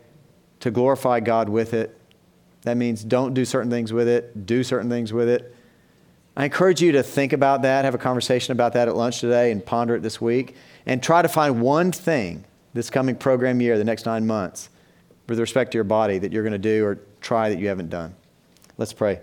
to 0.59 0.71
glorify 0.71 1.19
God 1.19 1.49
with 1.49 1.73
it. 1.73 1.99
That 2.63 2.77
means 2.77 3.03
don't 3.03 3.33
do 3.33 3.45
certain 3.45 3.69
things 3.69 3.93
with 3.93 4.07
it, 4.07 4.45
do 4.45 4.63
certain 4.63 4.89
things 4.89 5.13
with 5.13 5.29
it. 5.29 5.55
I 6.35 6.45
encourage 6.45 6.81
you 6.81 6.91
to 6.93 7.03
think 7.03 7.33
about 7.33 7.63
that, 7.63 7.85
have 7.85 7.95
a 7.95 7.99
conversation 7.99 8.51
about 8.51 8.73
that 8.73 8.87
at 8.87 8.95
lunch 8.95 9.21
today, 9.21 9.51
and 9.51 9.65
ponder 9.65 9.95
it 9.95 10.01
this 10.01 10.21
week. 10.21 10.55
And 10.85 11.01
try 11.01 11.21
to 11.21 11.27
find 11.27 11.61
one 11.61 11.91
thing 11.91 12.43
this 12.73 12.89
coming 12.89 13.15
program 13.15 13.59
year, 13.59 13.77
the 13.77 13.83
next 13.83 14.05
nine 14.05 14.27
months, 14.27 14.69
with 15.27 15.39
respect 15.39 15.71
to 15.71 15.77
your 15.77 15.83
body 15.83 16.19
that 16.19 16.31
you're 16.31 16.43
going 16.43 16.53
to 16.53 16.59
do 16.59 16.85
or 16.85 16.99
try 17.21 17.49
that 17.49 17.59
you 17.59 17.67
haven't 17.67 17.89
done. 17.89 18.15
Let's 18.77 18.93
pray. 18.93 19.19